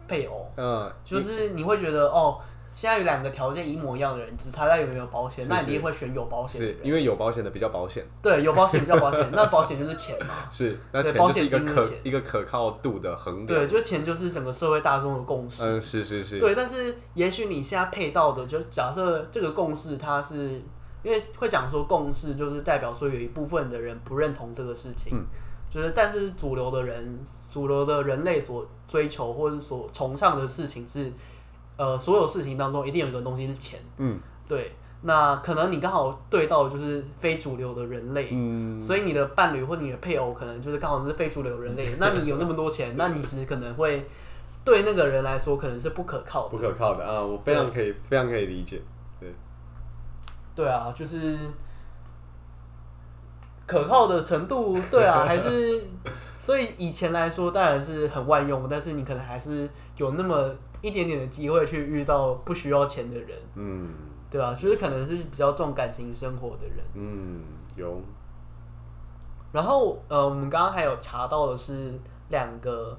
[0.07, 2.39] 配偶，嗯，就是你会觉得哦。
[2.77, 6.77] 现在有两个条件一模一样的人，只差在有没有保险，那你一定会选有保险的人。
[6.83, 8.07] 因为有保险的比较保险。
[8.21, 10.35] 对，有保险比较保险，那保险就是钱嘛。
[10.53, 13.47] 是，那钱就是一个可一个可靠度的衡量。
[13.47, 15.63] 对，就是钱就是整个社会大众的共识。
[15.63, 16.39] 嗯，是是是。
[16.39, 20.61] 对，但是也许你现在配到的，就假设这个共识，它是
[21.03, 25.17] 因为会讲说共识，就是代表说有一部分的人不认同这个事情。
[25.17, 25.25] 嗯。
[25.71, 27.19] 就是，但是主流的人，
[27.51, 31.11] 主流的人类所追求或者所崇尚的事情是。
[31.77, 34.73] 呃，所有事情当中一定有一个东西是钱，嗯，对。
[35.03, 41.87] 那可能你刚好对到的就是非主流的人类，嗯，所以你的伴侣或你的配偶可能就是刚好是非主流人类。
[42.01, 44.05] 那你有那么多钱，那你其实可能会
[44.65, 47.21] 对那个人来说可能是不可靠的，不可靠的啊！
[47.23, 48.81] 我非常可以，非常可以理解，
[49.21, 49.33] 对，
[50.57, 51.39] 对啊，就是
[53.67, 55.85] 可靠的程度，对啊， 还是
[56.39, 59.69] 所以以前来说当然是很万用，但是你可能还是
[59.99, 60.51] 有那么。
[60.87, 63.93] 一点点的机会去遇到不需要钱的人，嗯，
[64.31, 64.55] 对吧？
[64.55, 67.43] 就是可能是比较重感情生活的人，嗯，
[67.75, 68.01] 有。
[69.51, 71.93] 然后呃，我们刚刚还有查到的是
[72.29, 72.97] 两个，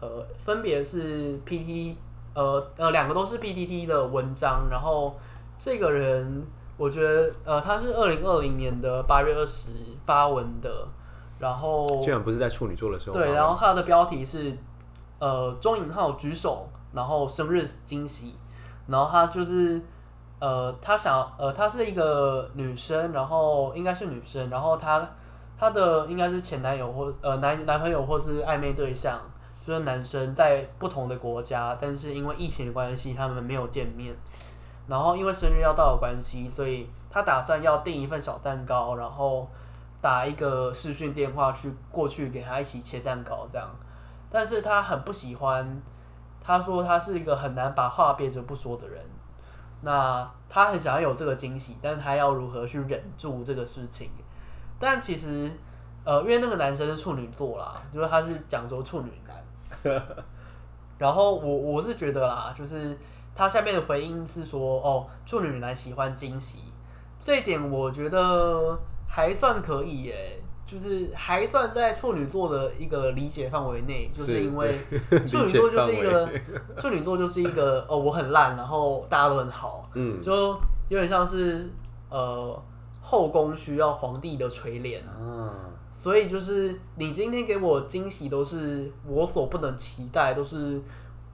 [0.00, 1.96] 呃，分别是 PTT，
[2.32, 4.68] 呃呃，两个都是 PTT 的文章。
[4.70, 5.14] 然后
[5.58, 6.46] 这个人，
[6.78, 9.68] 我觉得呃，他是二零二零年的八月二十
[10.06, 10.88] 发文的，
[11.38, 13.12] 然后居然不是在处女座的时候。
[13.12, 14.56] 对，然后他的标题是
[15.18, 16.66] 呃，中引号举手。
[16.96, 18.34] 然后生日惊喜，
[18.86, 19.80] 然后他就是
[20.40, 25.06] 呃，他想呃，他是一个女生，然后应该是女生，然后他
[25.58, 29.20] 他的应该是前男友或呃男男朋友或是暧昧对象，
[29.64, 34.16] 就是男生在不同的国家，但是因为疫情的关系，他们没有见面。
[34.88, 39.48] 然后因为生日要到的关系，所以他打算要订一份小蛋糕，然后
[40.00, 43.68] 打一个视讯电话去过去给他一起切蛋糕这样。
[44.30, 45.82] 但是他很不喜欢，
[46.46, 49.02] 他说他是一个很难把话憋着不说的人。
[49.82, 54.10] 那他很想要有这个惊喜，但是他要如何去忍住这个事情？
[54.78, 55.50] 但其实，
[56.04, 59.92] 呃，因为那个男生是处女座啦，就是他是讲说处女男。
[60.98, 62.96] 然后我我是觉得啦，就是。
[63.38, 66.72] 他下面的回应是说：“哦，处女男喜欢惊喜，
[67.20, 68.74] 这一点我觉得
[69.06, 74.76] 还算可以耶，就是还算在处女座的一个理解范围内，就是因为
[75.26, 76.30] 处女座就是一个
[76.76, 80.48] 处女座就是一个哦，我很烂，然后大家都很好，嗯，就
[80.88, 81.70] 有点像是
[82.10, 82.60] 呃
[83.00, 84.98] 后宫需要皇帝的垂怜。
[85.06, 85.54] 啊，
[85.92, 90.82] 所以就是你今天给我惊喜都是我所不能期待，都是。”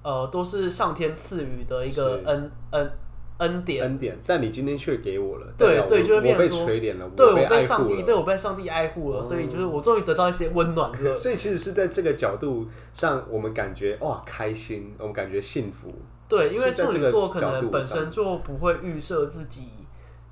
[0.05, 2.93] 呃，都是上天赐予的一个恩恩
[3.39, 6.67] 恩典恩典，但你今天却给我了，对，所以就会变成说，
[7.17, 11.15] 对我被上帝，对我被上帝爱护了，所以就是我终于得到一些温暖了。
[11.17, 15.93] 所以其实是在这个角度上，我们感觉哇开心，我们感觉幸福。
[16.29, 19.63] 对，因为处女座可能本身就不会预设自己。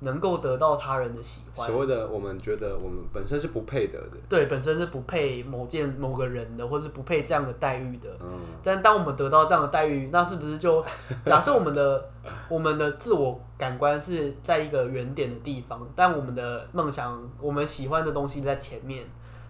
[0.03, 8.09] 能够得到他人的喜欢，所谓的我们觉得我们本身是不配得的，对，本身是不配某件某个人的，或是不配这样的待遇的。
[8.19, 10.83] 嗯，但当我们得到这样的待遇，那是不是就
[11.23, 12.09] 假设我们的
[12.49, 19.05] 我们的自我感官是在一个原点的地方，但我们的梦想、我们喜欢的东西在前面？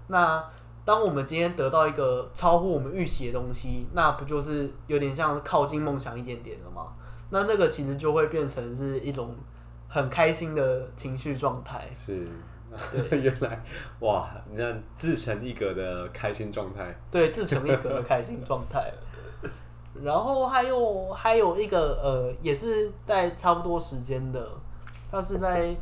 [0.08, 0.44] 那
[0.84, 6.88] 当我们今天得到一个超乎我们预期的东西，那不就是有点像靠近梦想一点点了吗？
[7.30, 9.34] 那那个其实就会变成是一种。
[9.94, 12.26] 很开心的情绪状态是，
[13.12, 13.62] 原来
[14.00, 18.90] 哇，你看自成一格的开心状态，对，自成一格的开心状态。
[20.02, 24.48] 然后还有还有一个呃，也是在差不多时间的，
[25.12, 25.76] 它是在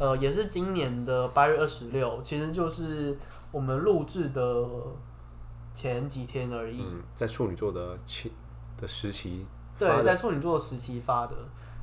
[0.00, 3.16] 呃，也是今年的八月二十六，其实就是
[3.52, 4.66] 我们录制的
[5.72, 6.82] 前几天而已。
[6.82, 8.32] 嗯，在处女座的期
[8.76, 9.46] 的时期，
[9.78, 11.36] 对，在处女座的时期发的。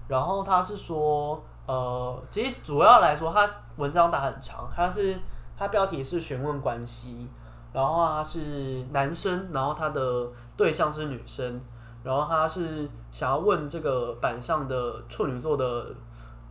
[0.09, 1.41] 然后他是说。
[1.69, 5.15] 呃，其实主要来说，他文章打很长，他是
[5.55, 7.29] 他标题是询问关系，
[7.71, 11.61] 然后他是男生，然后他的对象是女生，
[12.01, 15.85] 然后他是想要问这个板上的处女座的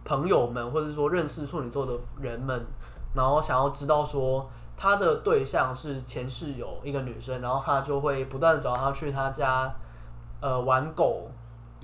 [0.05, 2.65] 朋友们，或者说认识处女座的人们，
[3.13, 9.69] 然后想要知道说他的对象是前室友一个女生，然后他就会不断的找他去他家，
[10.41, 11.29] 呃，玩狗，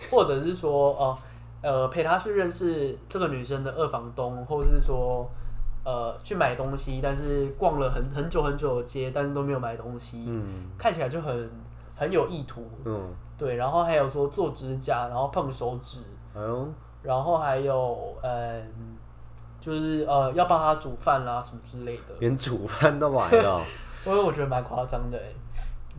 [0.09, 1.19] 或者是说哦。
[1.19, 1.34] 呃
[1.65, 5.27] 呃，陪他去认识这个女生的二房东，或者是说，
[5.83, 11.51] 呃，去买东西，但是逛了很很久很久的街，但是都没有买东西，嗯，看起来就很
[11.97, 13.09] 很有意图，嗯，
[13.39, 16.01] 对，然后还有说做指甲，然后碰手指，
[16.35, 16.69] 哎呦，
[17.03, 18.97] 然后还有，嗯，
[19.59, 23.65] 就是呃，要帮他煮饭啦什么之类的，连煮饭都来了，
[24.05, 25.19] 因 为我觉得蛮夸张的，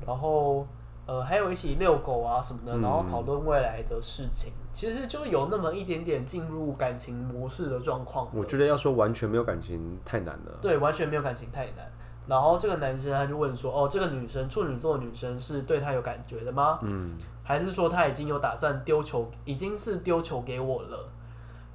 [0.06, 0.68] 然后。
[1.08, 8.28] 呃，还有一起遛狗啊什么的，然后讨论未来的事情，嗯、其实就有那么一点点进入感情模式的状况。
[8.34, 10.58] 我觉得要说完全没有感情太难了。
[10.62, 11.92] 对，完全没有感情太难。
[12.28, 16.80] 然后这个男生他就问说：“哦，这个女生处女座女生是对他有感觉的吗？
[16.82, 21.08] 嗯，还是说他已经有打算丢球，已经是丢球给我了？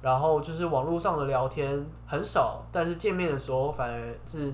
[0.01, 4.53] 然后就是网络上的聊天很少，但是见面的时候反而是应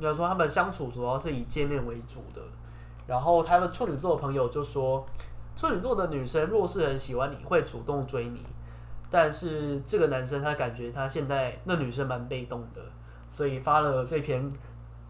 [0.00, 2.42] 该说他们相处主要是以见面为主的。”
[3.08, 5.02] 然后他的处女座的朋友就说，
[5.56, 8.44] 处女座的女生若是很喜欢你，会主动追你，
[9.10, 12.82] 但是这个男生他感觉他现在那女生蛮被动的，
[13.26, 14.52] 所以发了这篇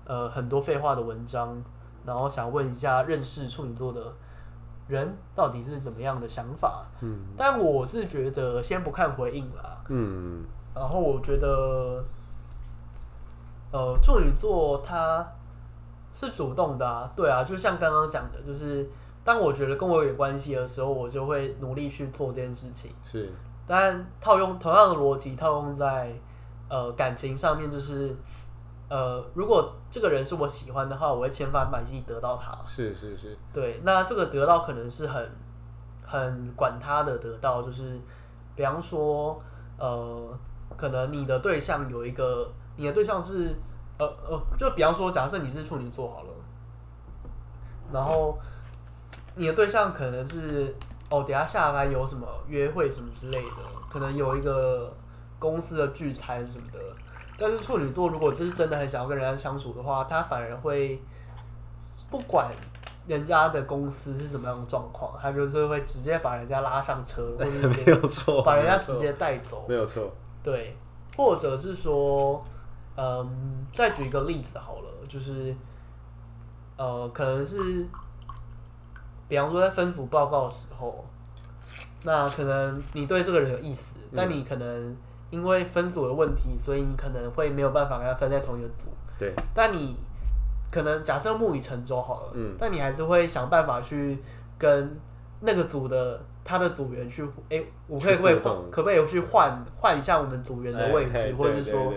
[0.05, 1.61] 呃很多废话的文章，
[2.07, 4.15] 然后想问一下认识处女座的
[4.87, 6.87] 人到底是怎么样的想法。
[7.01, 9.83] 嗯，但我是觉得先不看回应啦。
[9.89, 12.05] 嗯，然后我觉得，
[13.73, 15.27] 呃，处女座他。
[16.21, 18.91] 是主动的啊，对啊，就像刚刚讲的，就是
[19.23, 22.93] 当我觉得跟我有关系的时候，我就会努力去做这件事情。
[23.05, 23.33] 是，
[23.69, 26.13] 但套用同样的逻辑，套用在
[26.69, 28.17] 呃感情上面，就是
[28.89, 32.53] 呃，如果这个人是我喜欢的话，我会千方百计得到他。
[32.67, 35.31] 是是是，对，那这个得到可能是很
[36.05, 37.97] 很管他的得到，就是
[38.57, 39.41] 比方说
[39.79, 40.37] 呃，
[40.77, 43.55] 可能你的对象有一个，你的对象是。
[43.99, 46.29] 呃呃，就比方说，假设你是处女座好了，
[47.93, 48.39] 然后
[49.35, 50.75] 你的对象可能是
[51.11, 53.57] 哦，等下下班有什么约会什么之类的，
[53.89, 54.93] 可能有一个
[55.39, 56.79] 公司的聚餐什么的。
[57.41, 61.01] 但是处女座如果就是真的很想要跟人家相处的话，他反而会
[62.11, 62.51] 不管
[63.07, 70.13] 人家的公司是什么样的状况，他就是会直接把人家拉上车，或者 是没有错，把人家直接带走，没有错。
[70.43, 70.77] 对，
[71.17, 72.43] 或者是说，
[72.99, 75.55] 嗯，再举一个例子好了，就是
[76.77, 77.87] 呃，可能是。
[79.29, 81.05] 比方说，在分组报告的时候，
[82.05, 84.97] 那可能你对这个人有意思，嗯、但你可能
[85.29, 88.89] 因为分组的问题，所以你可能会没有办法跟他分在同一个组。
[89.19, 89.35] 对。
[89.53, 89.95] 但你
[90.71, 94.19] 可能假设木已成舟好了，嗯，但你还是会想办法去
[94.57, 94.99] 跟
[95.41, 101.93] 那个组的他的组员去，哎、欸，我可以会换，可不可以去换换一下我们组员的位置，欸、或者是说，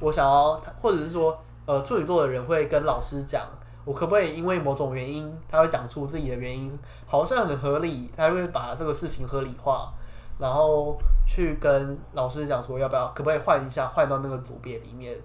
[0.00, 1.36] 我想要，或者是说，
[1.66, 3.42] 呃，处女座的人会跟老师讲。
[3.84, 6.76] 我可不可以因为某种原因，他会讲出自己的原因，
[7.06, 9.92] 好像很合理，他会把这个事情合理化，
[10.40, 15.16] 然后去跟老师讲说要不要，可不可以换一下，换到那个组别里面。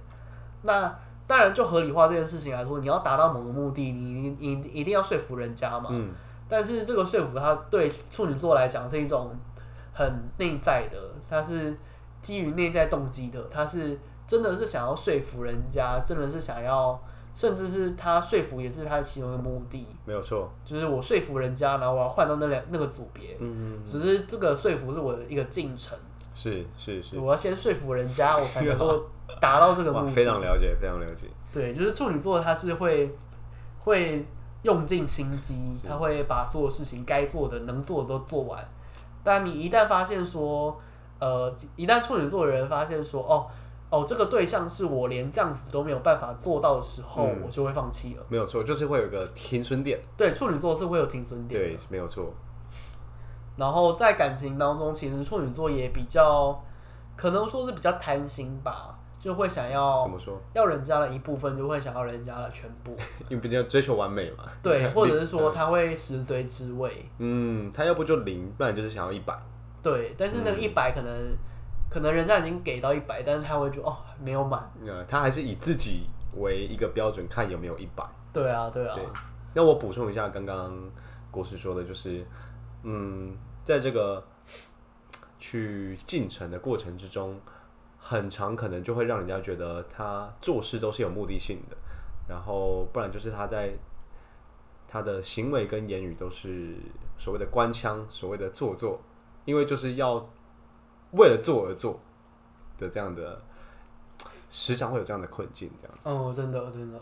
[0.61, 0.95] 那
[1.25, 5.89] 当然，就合理化这件事情来说，你要达到某个目的，你你一定要说服人家嘛。
[5.89, 6.11] 嗯。
[6.47, 9.35] 但是这个说服他对处女座来讲是一种
[9.91, 10.97] 很内在的，
[11.27, 11.75] 他是
[12.21, 13.99] 基于内在动机的，他是
[14.31, 16.97] 真的是想要说服人家，真的是想要。
[17.33, 25.97] 甚至是他说服也是他其中的目的，没有错，就是我说服人家，然后我要换到那两那个组别，嗯嗯，只是这个说服是我的一个进程，
[26.33, 29.05] 是是是，我要先说服人家，我才能够
[29.39, 30.11] 达到这个目的。
[30.11, 31.27] 非常了解，非常了解。
[31.53, 33.15] 对，就是处女座，他是会
[33.79, 34.25] 会
[34.63, 35.55] 用尽心机，
[35.87, 38.61] 他会把所有事情该做的、能做的都做完。
[39.23, 40.77] 但你一旦发现说，
[41.17, 43.47] 呃，一旦处女座的人发现说，哦。
[43.91, 48.23] 哦，这个对象是我连这样子都没有办法做到的时候，嗯、我就会放弃了。
[48.29, 49.99] 没有错，就是会有一个停损点。
[50.15, 51.61] 对，处女座是会有停损点。
[51.61, 52.33] 对，没有错。
[53.57, 56.63] 然后在感情当中，其实处女座也比较，
[57.17, 60.41] 可能说是比较贪心吧，就会想要怎么说？
[60.53, 62.95] 要人家的一部分，就会想要人家的全部。
[63.27, 64.45] 因为比较追求完美嘛。
[64.63, 67.05] 对， 或者是说他会食髓知味。
[67.17, 69.37] 嗯，他要不就零，不然就是想要一百。
[69.83, 71.11] 对，但是那个一百可能。
[71.91, 74.71] 可能人家已经给到一百，但是他会觉得哦，没有满。
[74.87, 78.01] 呃，他还是以自己为一个标准，看有没有一百。
[78.31, 78.95] 对啊，对啊。
[78.95, 79.03] 对，
[79.53, 80.73] 那我补充一下，刚刚
[81.29, 82.25] 国师说的，就是，
[82.83, 83.35] 嗯，
[83.65, 84.25] 在这个
[85.37, 87.37] 去进程的过程之中，
[87.97, 91.75] 很常可能就会让人家觉得他做事都是有目的性的，
[92.29, 93.73] 然后不然就是他在
[94.87, 96.77] 他的行为跟言语都是
[97.17, 99.01] 所谓的官腔，所谓的做作，
[99.43, 100.25] 因为就是要。
[101.11, 101.99] 为了做而做
[102.77, 103.41] 的这样的，
[104.49, 106.09] 时常会有这样的困境，这样子。
[106.09, 106.99] 嗯，真的真的。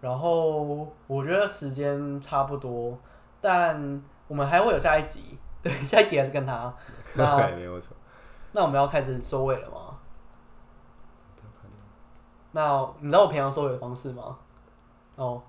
[0.00, 2.98] 然后我觉得时间差不多，
[3.40, 6.74] 但我们还会有下一集，对，下一集还是跟他。
[7.14, 7.96] 对，没有错。
[8.52, 9.98] 那我们要开始收尾了吗？
[12.52, 14.38] 那你知道我平常收尾的方式吗？
[15.16, 15.42] 哦。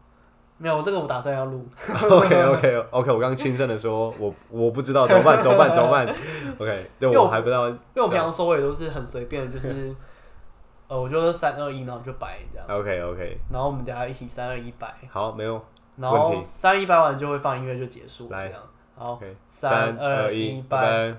[0.57, 1.67] 没有，这个我打算要录。
[2.09, 6.07] OK OK OK，我刚刚轻声的说，我我不知道怎么办，怎么办，怎么办？
[6.57, 9.93] OK，对我还不知道，因为我平常收尾都是很随便，就是
[10.87, 12.67] 呃，我就三二一，然后就摆这样。
[12.69, 14.93] OK OK，然后我们等下一起三二一摆。
[15.09, 15.61] 好，没有。
[15.97, 18.29] 然后三二一摆完就会放音乐就结束。
[18.29, 18.63] 来，这样
[18.95, 21.13] 好，三二一摆。